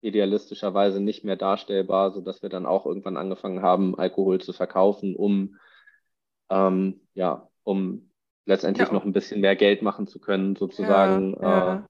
[0.00, 5.14] idealistischerweise nicht mehr darstellbar, so dass wir dann auch irgendwann angefangen haben, Alkohol zu verkaufen,
[5.16, 5.56] um
[6.50, 8.11] ähm, ja, um
[8.44, 8.94] letztendlich ja.
[8.94, 11.36] noch ein bisschen mehr Geld machen zu können, sozusagen.
[11.40, 11.74] Ja.
[11.74, 11.82] Äh,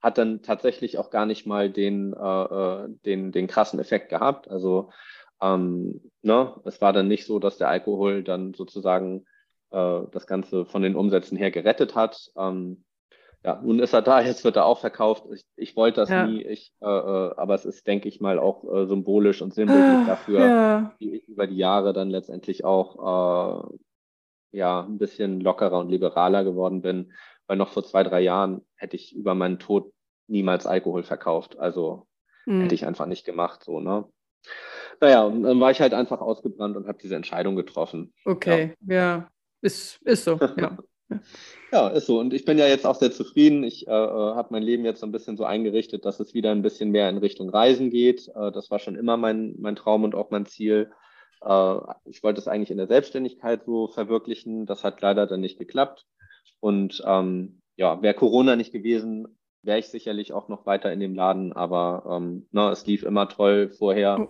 [0.00, 4.48] hat dann tatsächlich auch gar nicht mal den, äh, äh, den, den krassen Effekt gehabt.
[4.50, 4.90] Also
[5.40, 9.24] ähm, ne, es war dann nicht so, dass der Alkohol dann sozusagen
[9.70, 12.30] äh, das Ganze von den Umsätzen her gerettet hat.
[12.36, 12.84] Ähm,
[13.44, 15.24] ja, nun ist er da, jetzt wird er auch verkauft.
[15.32, 16.26] Ich, ich wollte das ja.
[16.26, 19.86] nie, ich, äh, äh, aber es ist, denke ich mal, auch äh, symbolisch und sinnbildlich
[19.86, 20.94] ah, dafür, ja.
[20.98, 23.76] wie ich über die Jahre dann letztendlich auch äh,
[24.54, 27.12] ja ein bisschen lockerer und liberaler geworden bin,
[27.46, 29.92] weil noch vor zwei, drei Jahren hätte ich über meinen Tod
[30.26, 31.58] niemals Alkohol verkauft.
[31.58, 32.06] Also
[32.44, 32.62] hm.
[32.62, 34.04] hätte ich einfach nicht gemacht, so, ne?
[35.00, 38.12] Naja, und dann war ich halt einfach ausgebrannt und habe diese Entscheidung getroffen.
[38.24, 39.28] Okay, ja, ja.
[39.60, 40.76] Ist, ist so, ja.
[41.72, 42.18] Ja, ist so.
[42.20, 43.64] Und ich bin ja jetzt auch sehr zufrieden.
[43.64, 46.50] Ich äh, äh habe mein Leben jetzt so ein bisschen so eingerichtet, dass es wieder
[46.50, 48.28] ein bisschen mehr in Richtung Reisen geht.
[48.28, 50.90] Äh, das war schon immer mein, mein Traum und auch mein Ziel.
[51.44, 54.66] Äh, ich wollte es eigentlich in der Selbstständigkeit so verwirklichen.
[54.66, 56.06] Das hat leider dann nicht geklappt.
[56.60, 61.14] Und ähm, ja, wäre Corona nicht gewesen, wäre ich sicherlich auch noch weiter in dem
[61.14, 61.52] Laden.
[61.52, 64.18] Aber ähm, na, ne, es lief immer toll vorher.
[64.20, 64.28] Oh.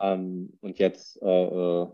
[0.00, 1.88] Ähm, und jetzt äh, äh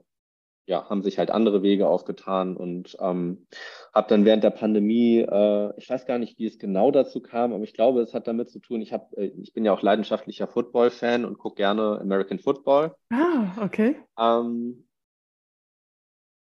[0.66, 3.46] ja, haben sich halt andere Wege aufgetan und ähm,
[3.92, 7.52] habe dann während der Pandemie, äh, ich weiß gar nicht, wie es genau dazu kam,
[7.52, 9.82] aber ich glaube, es hat damit zu tun, ich, hab, äh, ich bin ja auch
[9.82, 12.94] leidenschaftlicher Football-Fan und gucke gerne American Football.
[13.10, 13.96] Ah, okay.
[14.18, 14.86] Ähm,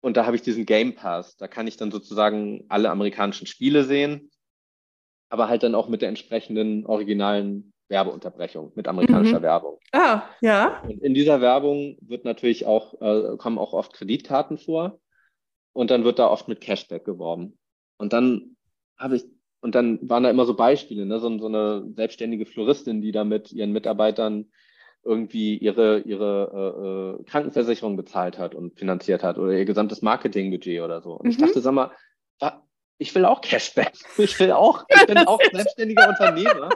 [0.00, 3.84] und da habe ich diesen Game Pass, da kann ich dann sozusagen alle amerikanischen Spiele
[3.84, 4.30] sehen,
[5.28, 9.44] aber halt dann auch mit der entsprechenden originalen Werbeunterbrechung mit amerikanischer mhm.
[9.44, 9.78] Werbung.
[9.92, 10.80] Ah, ja.
[10.82, 15.00] Und in dieser Werbung wird natürlich auch, äh, kommen auch oft Kreditkarten vor
[15.72, 17.58] und dann wird da oft mit Cashback geworben.
[17.98, 18.56] Und dann
[18.96, 19.24] habe ich,
[19.60, 21.18] und dann waren da immer so Beispiele, ne?
[21.18, 24.50] so, so eine selbstständige Floristin, die da mit ihren Mitarbeitern
[25.02, 30.82] irgendwie ihre, ihre äh, äh Krankenversicherung bezahlt hat und finanziert hat oder ihr gesamtes Marketingbudget
[30.82, 31.12] oder so.
[31.12, 31.30] Und mhm.
[31.30, 31.90] ich dachte, sag mal,
[33.00, 33.92] ich will auch Cashback.
[34.18, 36.68] Ich will auch, ich bin auch selbstständiger Unternehmer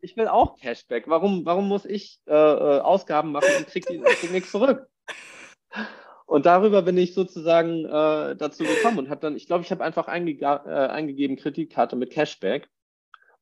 [0.00, 1.08] ich will auch Cashback.
[1.08, 4.86] Warum, warum muss ich äh, äh Ausgaben machen und kriege krieg nichts zurück?
[6.26, 9.82] Und darüber bin ich sozusagen äh, dazu gekommen und habe dann, ich glaube, ich habe
[9.82, 12.68] einfach äh, eingegeben Kreditkarte mit Cashback.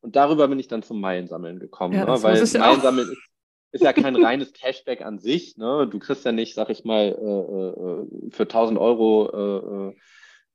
[0.01, 2.23] Und darüber bin ich dann zum Meilensammeln gekommen, ja, ne?
[2.23, 3.17] weil Meilensammeln ist,
[3.73, 5.55] ist, ja kein reines Cashback an sich.
[5.57, 5.87] Ne?
[5.87, 9.93] Du kriegst ja nicht, sag ich mal, äh, äh für 1000 Euro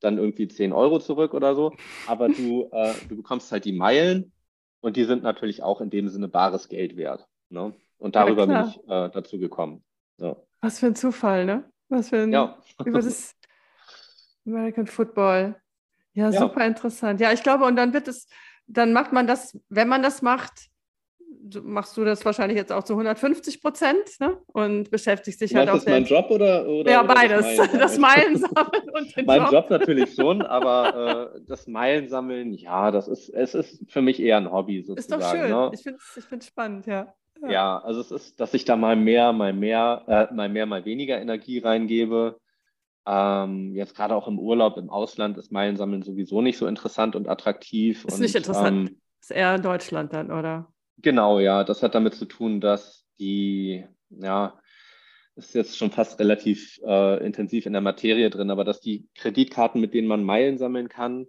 [0.01, 1.73] dann irgendwie 10 Euro zurück oder so.
[2.09, 2.69] Aber du,
[3.09, 4.34] du bekommst halt die Meilen
[4.85, 7.27] und die sind natürlich auch in dem Sinne bares Geld wert.
[7.49, 7.73] Ne?
[7.97, 9.83] Und darüber ja, bin ich äh, dazu gekommen.
[10.19, 10.37] Ja.
[10.61, 11.65] Was für ein Zufall, ne?
[11.89, 12.59] Was für ein ja.
[12.85, 13.35] über das
[14.47, 15.57] American Football.
[16.13, 17.19] Ja, ja, super interessant.
[17.19, 18.27] Ja, ich glaube, und dann wird es,
[18.67, 20.69] dann macht man das, wenn man das macht,
[21.63, 24.39] machst du das wahrscheinlich jetzt auch zu 150 Prozent ne?
[24.47, 25.77] und beschäftigst dich halt auch.
[25.77, 27.57] Ist das mein Job oder, oder Ja, oder beides.
[27.57, 33.09] Das, Meilensammeln und den Mein Job, Job natürlich schon, aber äh, das Meilensammeln, ja, das
[33.09, 35.21] ist, es ist für mich eher ein Hobby sozusagen.
[35.21, 35.51] Ist doch schön.
[35.51, 35.71] Ne?
[35.75, 37.15] Ich finde es ich spannend, ja.
[37.43, 37.51] ja.
[37.51, 37.79] ja.
[37.79, 41.21] also es ist, dass ich da mal mehr, mal mehr, äh, mal mehr, mal weniger
[41.21, 42.39] Energie reingebe.
[43.07, 47.29] Ähm, jetzt gerade auch im Urlaub im Ausland ist Meilensammeln sowieso nicht so interessant und
[47.29, 48.05] attraktiv.
[48.07, 48.91] Ist und, nicht interessant.
[48.91, 50.69] Ähm, ist eher Deutschland dann, oder?
[50.99, 51.65] Genau, ja.
[51.65, 54.59] Das hat damit zu tun, dass die, ja,
[55.37, 59.81] ist jetzt schon fast relativ äh, intensiv in der Materie drin, aber dass die Kreditkarten,
[59.81, 61.27] mit denen man Meilen sammeln kann,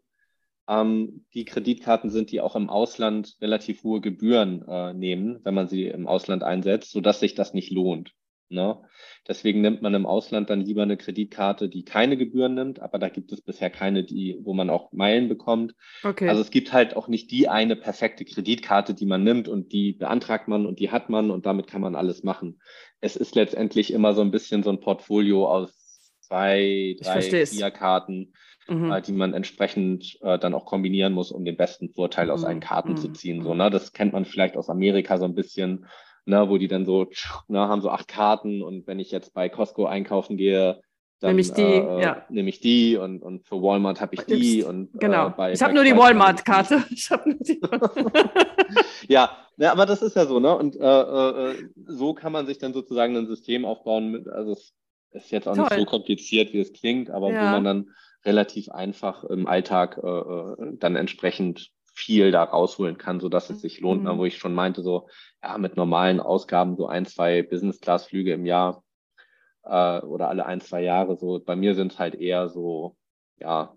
[0.67, 5.67] ähm, die Kreditkarten sind, die auch im Ausland relativ hohe Gebühren äh, nehmen, wenn man
[5.67, 8.13] sie im Ausland einsetzt, sodass sich das nicht lohnt.
[8.49, 8.77] Ne?
[9.27, 13.09] Deswegen nimmt man im Ausland dann lieber eine Kreditkarte, die keine Gebühren nimmt, aber da
[13.09, 15.73] gibt es bisher keine, die, wo man auch Meilen bekommt.
[16.03, 16.29] Okay.
[16.29, 19.93] Also es gibt halt auch nicht die eine perfekte Kreditkarte, die man nimmt und die
[19.93, 22.61] beantragt man und die hat man und damit kann man alles machen.
[23.01, 25.85] Es ist letztendlich immer so ein bisschen so ein Portfolio aus
[26.21, 28.33] zwei, drei, vier Karten,
[28.67, 28.91] mhm.
[28.91, 32.47] äh, die man entsprechend äh, dann auch kombinieren muss, um den besten Vorteil aus mhm.
[32.47, 32.97] allen Karten mhm.
[32.97, 33.43] zu ziehen.
[33.43, 33.69] So, ne?
[33.69, 35.87] Das kennt man vielleicht aus Amerika so ein bisschen
[36.25, 37.07] ne, wo die dann so,
[37.47, 40.81] ne, haben so acht Karten und wenn ich jetzt bei Costco einkaufen gehe,
[41.19, 42.25] dann, nämlich die, äh, ja.
[42.29, 44.63] Nämlich die und, und für Walmart habe ich die.
[44.63, 45.27] Und, genau.
[45.27, 46.83] Äh, bei, ich habe nur die Walmart-Karte.
[46.91, 47.61] Ich habe nur die.
[49.07, 50.55] ja, ja, aber das ist ja so, ne?
[50.57, 51.55] Und äh, äh,
[51.87, 54.11] so kann man sich dann sozusagen ein System aufbauen.
[54.11, 54.73] Mit, also es
[55.11, 55.63] ist jetzt auch Toll.
[55.63, 57.39] nicht so kompliziert, wie es klingt, aber ja.
[57.39, 57.89] wo man dann
[58.25, 63.79] relativ einfach im Alltag äh, äh, dann entsprechend viel da rausholen kann, sodass es sich
[63.79, 64.13] lohnt, ne?
[64.13, 64.17] mhm.
[64.17, 65.07] wo ich schon meinte, so
[65.41, 68.83] ja, mit normalen Ausgaben, so ein, zwei Business-Class-Flüge im Jahr
[69.63, 72.97] äh, oder alle ein, zwei Jahre, so bei mir sind es halt eher so,
[73.39, 73.75] ja,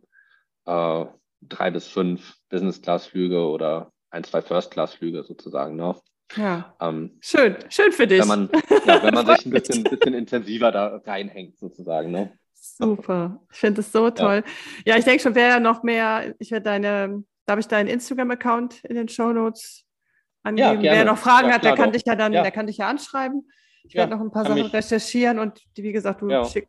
[0.66, 1.06] äh,
[1.42, 5.76] drei bis fünf Business-Class-Flüge oder ein, zwei First-Class-Flüge sozusagen.
[5.76, 5.94] Ne?
[6.36, 6.74] Ja.
[6.80, 8.20] Ähm, schön, schön für dich.
[8.20, 8.50] Wenn man,
[8.86, 12.10] ja, wenn man sich ein bisschen, bisschen intensiver da reinhängt, sozusagen.
[12.10, 12.36] Ne?
[12.52, 14.42] Super, ich finde es so toll.
[14.84, 18.84] Ja, ja ich denke schon, wer noch mehr, ich werde deine, darf ich deinen Instagram-Account
[18.84, 19.84] in den Show Notes
[20.42, 20.82] angeben?
[20.82, 21.92] Ja, wer noch Fragen hat, der kann doch.
[21.92, 23.51] dich ja dann, der kann dich ja anschreiben.
[23.84, 24.72] Ich werde noch ein paar Sachen mich.
[24.72, 26.68] recherchieren und wie gesagt, du schick,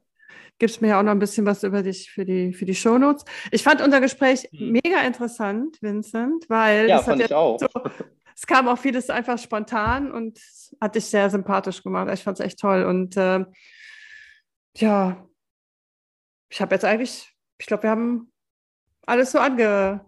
[0.58, 3.26] gibst mir ja auch noch ein bisschen was über dich für die, für die Shownotes.
[3.52, 4.72] Ich fand unser Gespräch hm.
[4.72, 7.60] mega interessant, Vincent, weil ja, fand ich auch.
[7.60, 7.68] So,
[8.36, 10.40] es kam auch vieles einfach spontan und
[10.80, 12.10] hat dich sehr sympathisch gemacht.
[12.14, 12.84] Ich fand es echt toll.
[12.86, 13.44] Und äh,
[14.78, 15.28] ja,
[16.48, 18.32] ich habe jetzt eigentlich, ich glaube, wir haben
[19.06, 20.06] alles so ange.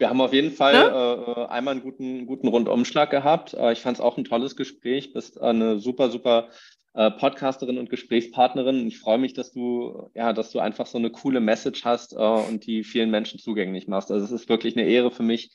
[0.00, 1.34] Wir haben auf jeden Fall ne?
[1.36, 3.52] äh, einmal einen guten, guten Rundumschlag gehabt.
[3.52, 5.12] Äh, ich fand es auch ein tolles Gespräch.
[5.12, 6.48] Bist eine super, super
[6.94, 8.86] äh, Podcasterin und Gesprächspartnerin.
[8.86, 12.16] Ich freue mich, dass du, ja, dass du einfach so eine coole Message hast äh,
[12.16, 14.10] und die vielen Menschen zugänglich machst.
[14.10, 15.54] Also es ist wirklich eine Ehre für mich,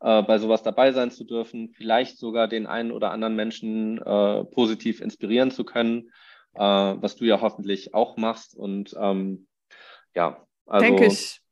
[0.00, 4.44] äh, bei sowas dabei sein zu dürfen, vielleicht sogar den einen oder anderen Menschen äh,
[4.44, 6.12] positiv inspirieren zu können,
[6.58, 8.56] was du ja hoffentlich auch machst.
[8.56, 9.46] Und ähm,
[10.14, 10.86] ja, also.
[10.86, 11.42] Denke ich.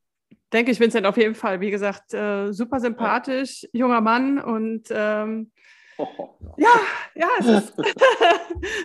[0.54, 1.60] Denke ich, Vincent, auf jeden Fall.
[1.60, 5.50] Wie gesagt, äh, super sympathisch, junger Mann und ähm,
[6.56, 6.68] ja,
[7.16, 7.74] ja, es ist.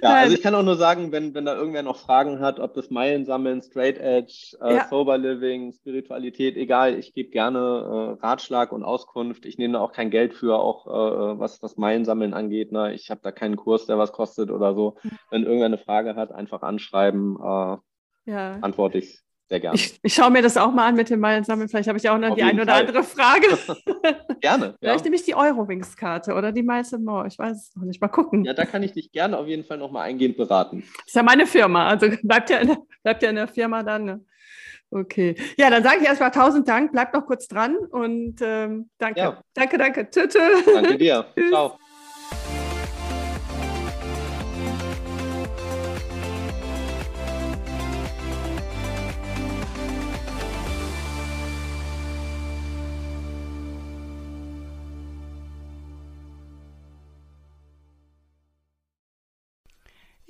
[0.01, 2.73] ja, also ich kann auch nur sagen, wenn, wenn da irgendwer noch Fragen hat, ob
[2.73, 4.87] das Meilen sammeln, Straight Edge, äh, ja.
[4.89, 9.45] Sober Living, Spiritualität, egal, ich gebe gerne äh, Ratschlag und Auskunft.
[9.45, 12.71] Ich nehme da auch kein Geld für, auch äh, was, was Meilen sammeln angeht.
[12.71, 12.95] Ne?
[12.95, 14.97] Ich habe da keinen Kurs, der was kostet oder so.
[15.03, 15.09] Mhm.
[15.29, 17.77] Wenn irgendwer eine Frage hat, einfach anschreiben, äh,
[18.31, 18.57] ja.
[18.61, 19.75] antworte ich sehr gerne.
[19.75, 21.67] Ich, ich schaue mir das auch mal an mit dem Meilensammeln.
[21.69, 22.81] Vielleicht habe ich auch noch Auf die eine oder Fall.
[22.81, 23.47] andere Frage.
[24.41, 24.75] gerne.
[24.79, 25.03] Vielleicht ja.
[25.03, 27.25] nehme ich die Eurowings-Karte oder die Miles More.
[27.27, 27.99] Ich weiß es noch nicht.
[27.99, 28.45] Mal gucken.
[28.45, 30.83] Ja, da kann ich dich gerne auf jeden Fall nochmal eingehend beraten.
[30.97, 31.87] Das ist ja meine Firma.
[31.87, 34.05] Also bleibt ja in, bleibt ja in der Firma dann.
[34.05, 34.25] Ne?
[34.91, 35.35] Okay.
[35.57, 36.91] Ja, dann sage ich erstmal tausend Dank.
[36.91, 39.19] Bleib noch kurz dran und ähm, danke.
[39.19, 39.43] Ja.
[39.55, 40.09] Danke, danke.
[40.11, 40.35] Tschüss.
[40.73, 41.25] Danke dir.
[41.49, 41.77] Ciao.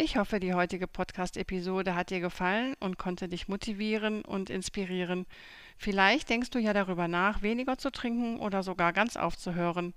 [0.02, 5.26] Ich hoffe, die heutige Podcast-Episode hat dir gefallen und konnte dich motivieren und inspirieren.
[5.78, 9.93] Vielleicht denkst du ja darüber nach, weniger zu trinken oder sogar ganz aufzuhören.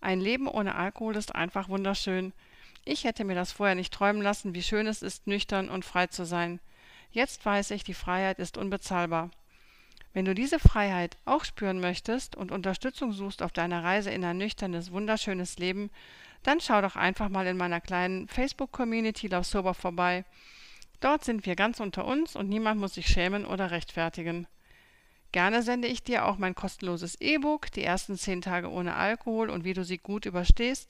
[0.00, 2.32] Ein Leben ohne Alkohol ist einfach wunderschön.
[2.84, 6.06] Ich hätte mir das vorher nicht träumen lassen, wie schön es ist, nüchtern und frei
[6.06, 6.60] zu sein.
[7.10, 9.32] Jetzt weiß ich, die Freiheit ist unbezahlbar.
[10.12, 14.38] Wenn du diese Freiheit auch spüren möchtest und Unterstützung suchst auf deiner Reise in ein
[14.38, 15.90] nüchternes, wunderschönes Leben,
[16.44, 20.24] dann schau doch einfach mal in meiner kleinen Facebook-Community Love Sober vorbei.
[21.00, 24.46] Dort sind wir ganz unter uns und niemand muss sich schämen oder rechtfertigen.
[25.32, 29.64] Gerne sende ich dir auch mein kostenloses E-Book, die ersten zehn Tage ohne Alkohol und
[29.64, 30.88] wie du sie gut überstehst.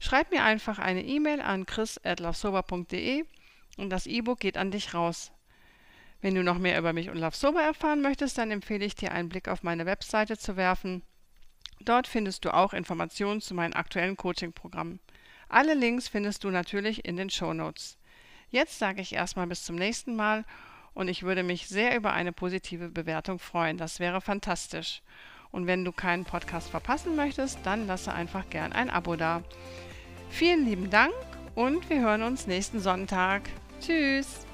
[0.00, 3.24] Schreib mir einfach eine E-Mail an chris.lovesober.de
[3.76, 5.30] und das E-Book geht an dich raus.
[6.22, 9.12] Wenn du noch mehr über mich und Love Sober erfahren möchtest, dann empfehle ich dir
[9.12, 11.02] einen Blick auf meine Webseite zu werfen.
[11.84, 15.00] Dort findest du auch Informationen zu meinen aktuellen Coaching-Programmen.
[15.48, 17.98] Alle Links findest du natürlich in den Show Notes.
[18.50, 20.44] Jetzt sage ich erstmal bis zum nächsten Mal
[20.94, 23.78] und ich würde mich sehr über eine positive Bewertung freuen.
[23.78, 25.02] Das wäre fantastisch.
[25.50, 29.42] Und wenn du keinen Podcast verpassen möchtest, dann lasse einfach gern ein Abo da.
[30.30, 31.12] Vielen lieben Dank
[31.54, 33.42] und wir hören uns nächsten Sonntag.
[33.80, 34.51] Tschüss!